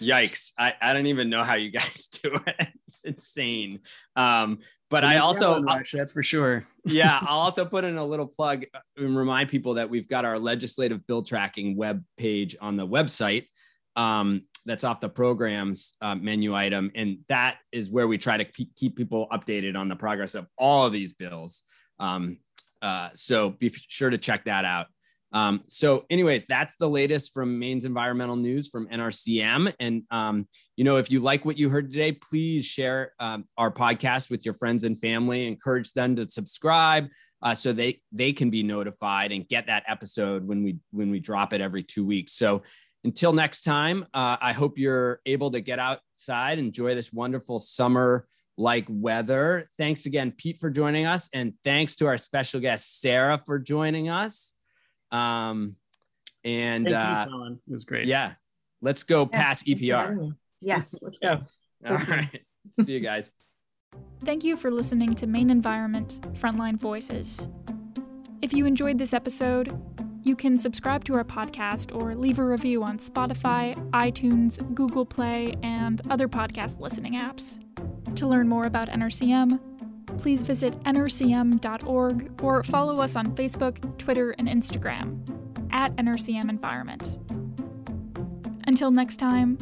Yikes! 0.00 0.52
I, 0.58 0.74
I 0.80 0.92
don't 0.92 1.06
even 1.06 1.30
know 1.30 1.42
how 1.42 1.54
you 1.54 1.70
guys 1.70 2.06
do 2.22 2.38
it. 2.46 2.68
It's 2.86 3.02
insane. 3.04 3.80
Um, 4.14 4.58
but 4.88 5.04
I 5.04 5.18
also 5.18 5.60
rush, 5.62 5.92
that's 5.92 6.12
for 6.12 6.22
sure. 6.22 6.64
yeah, 6.84 7.18
I'll 7.22 7.40
also 7.40 7.64
put 7.64 7.82
in 7.82 7.96
a 7.96 8.04
little 8.04 8.26
plug 8.26 8.64
and 8.96 9.16
remind 9.16 9.48
people 9.48 9.74
that 9.74 9.90
we've 9.90 10.08
got 10.08 10.24
our 10.24 10.38
legislative 10.38 11.04
bill 11.06 11.24
tracking 11.24 11.76
web 11.76 12.04
page 12.16 12.56
on 12.60 12.76
the 12.76 12.86
website. 12.86 13.46
Um, 13.96 14.42
that's 14.66 14.84
off 14.84 15.00
the 15.00 15.08
programs 15.08 15.94
uh, 16.00 16.14
menu 16.14 16.54
item, 16.54 16.90
and 16.94 17.18
that 17.28 17.58
is 17.72 17.90
where 17.90 18.08
we 18.08 18.18
try 18.18 18.36
to 18.36 18.44
keep 18.44 18.96
people 18.96 19.28
updated 19.32 19.76
on 19.76 19.88
the 19.88 19.96
progress 19.96 20.34
of 20.34 20.46
all 20.58 20.86
of 20.86 20.92
these 20.92 21.14
bills. 21.14 21.62
Um, 21.98 22.38
uh, 22.82 23.08
so 23.14 23.50
be 23.50 23.72
sure 23.88 24.10
to 24.10 24.18
check 24.18 24.44
that 24.44 24.64
out. 24.64 24.86
Um, 25.32 25.62
so, 25.66 26.04
anyways, 26.08 26.46
that's 26.46 26.76
the 26.76 26.88
latest 26.88 27.34
from 27.34 27.58
Maine's 27.58 27.84
environmental 27.84 28.36
news 28.36 28.68
from 28.68 28.88
NRCM. 28.88 29.74
And 29.80 30.04
um, 30.10 30.46
you 30.76 30.84
know, 30.84 30.96
if 30.96 31.10
you 31.10 31.20
like 31.20 31.44
what 31.44 31.58
you 31.58 31.68
heard 31.68 31.90
today, 31.90 32.12
please 32.12 32.64
share 32.64 33.12
um, 33.18 33.44
our 33.58 33.70
podcast 33.70 34.30
with 34.30 34.44
your 34.44 34.54
friends 34.54 34.84
and 34.84 34.98
family. 34.98 35.46
Encourage 35.46 35.92
them 35.92 36.16
to 36.16 36.28
subscribe 36.28 37.08
uh, 37.42 37.54
so 37.54 37.72
they 37.72 38.00
they 38.12 38.32
can 38.32 38.50
be 38.50 38.62
notified 38.62 39.32
and 39.32 39.48
get 39.48 39.66
that 39.66 39.84
episode 39.88 40.46
when 40.46 40.62
we 40.62 40.76
when 40.90 41.10
we 41.10 41.20
drop 41.20 41.52
it 41.52 41.60
every 41.60 41.82
two 41.82 42.06
weeks. 42.06 42.34
So, 42.34 42.62
until 43.06 43.32
next 43.32 43.60
time, 43.60 44.04
uh, 44.12 44.36
I 44.40 44.52
hope 44.52 44.78
you're 44.78 45.20
able 45.26 45.52
to 45.52 45.60
get 45.60 45.78
outside, 45.78 46.58
enjoy 46.58 46.96
this 46.96 47.12
wonderful 47.12 47.60
summer 47.60 48.26
like 48.58 48.84
weather. 48.88 49.70
Thanks 49.78 50.06
again, 50.06 50.32
Pete, 50.32 50.58
for 50.58 50.70
joining 50.70 51.06
us. 51.06 51.28
And 51.32 51.52
thanks 51.62 51.94
to 51.96 52.06
our 52.08 52.18
special 52.18 52.58
guest, 52.58 53.00
Sarah, 53.00 53.40
for 53.46 53.60
joining 53.60 54.08
us. 54.08 54.54
Um, 55.12 55.76
and 56.42 56.92
uh, 56.92 57.26
it 57.68 57.72
was 57.72 57.84
great. 57.84 58.08
Yeah. 58.08 58.32
Let's 58.82 59.04
go 59.04 59.28
yeah, 59.32 59.38
past 59.38 59.66
EPR. 59.66 60.34
Yes, 60.60 60.98
let's 61.00 61.20
go. 61.20 61.42
All 61.86 61.96
right. 61.96 62.42
See 62.82 62.92
you 62.92 63.00
guys. 63.00 63.34
Thank 64.24 64.42
you 64.42 64.56
for 64.56 64.72
listening 64.72 65.14
to 65.14 65.28
Maine 65.28 65.50
Environment 65.50 66.26
Frontline 66.32 66.80
Voices. 66.80 67.48
If 68.42 68.52
you 68.52 68.66
enjoyed 68.66 68.98
this 68.98 69.14
episode, 69.14 69.72
you 70.26 70.34
can 70.34 70.56
subscribe 70.56 71.04
to 71.04 71.14
our 71.14 71.24
podcast 71.24 71.94
or 71.94 72.14
leave 72.16 72.40
a 72.40 72.44
review 72.44 72.82
on 72.82 72.98
Spotify, 72.98 73.74
iTunes, 73.90 74.58
Google 74.74 75.06
Play, 75.06 75.54
and 75.62 76.00
other 76.10 76.26
podcast 76.26 76.80
listening 76.80 77.18
apps. 77.18 77.60
To 78.16 78.26
learn 78.26 78.48
more 78.48 78.64
about 78.64 78.90
NRCM, 78.90 79.60
please 80.18 80.42
visit 80.42 80.78
nrcm.org 80.82 82.42
or 82.42 82.64
follow 82.64 83.00
us 83.00 83.14
on 83.14 83.26
Facebook, 83.36 83.98
Twitter, 83.98 84.32
and 84.38 84.48
Instagram 84.48 85.20
at 85.70 85.94
NRCM 85.96 86.48
Environment. 86.48 87.18
Until 88.66 88.90
next 88.90 89.18
time, 89.18 89.58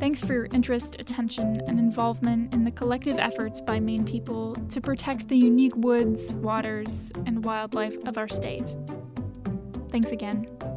thanks 0.00 0.24
for 0.24 0.32
your 0.32 0.48
interest, 0.52 0.96
attention, 0.98 1.60
and 1.68 1.78
involvement 1.78 2.52
in 2.54 2.64
the 2.64 2.72
collective 2.72 3.20
efforts 3.20 3.60
by 3.60 3.78
Maine 3.78 4.04
people 4.04 4.54
to 4.68 4.80
protect 4.80 5.28
the 5.28 5.36
unique 5.36 5.76
woods, 5.76 6.32
waters, 6.34 7.12
and 7.24 7.44
wildlife 7.44 7.96
of 8.04 8.18
our 8.18 8.28
state. 8.28 8.76
Thanks 9.92 10.10
again. 10.10 10.71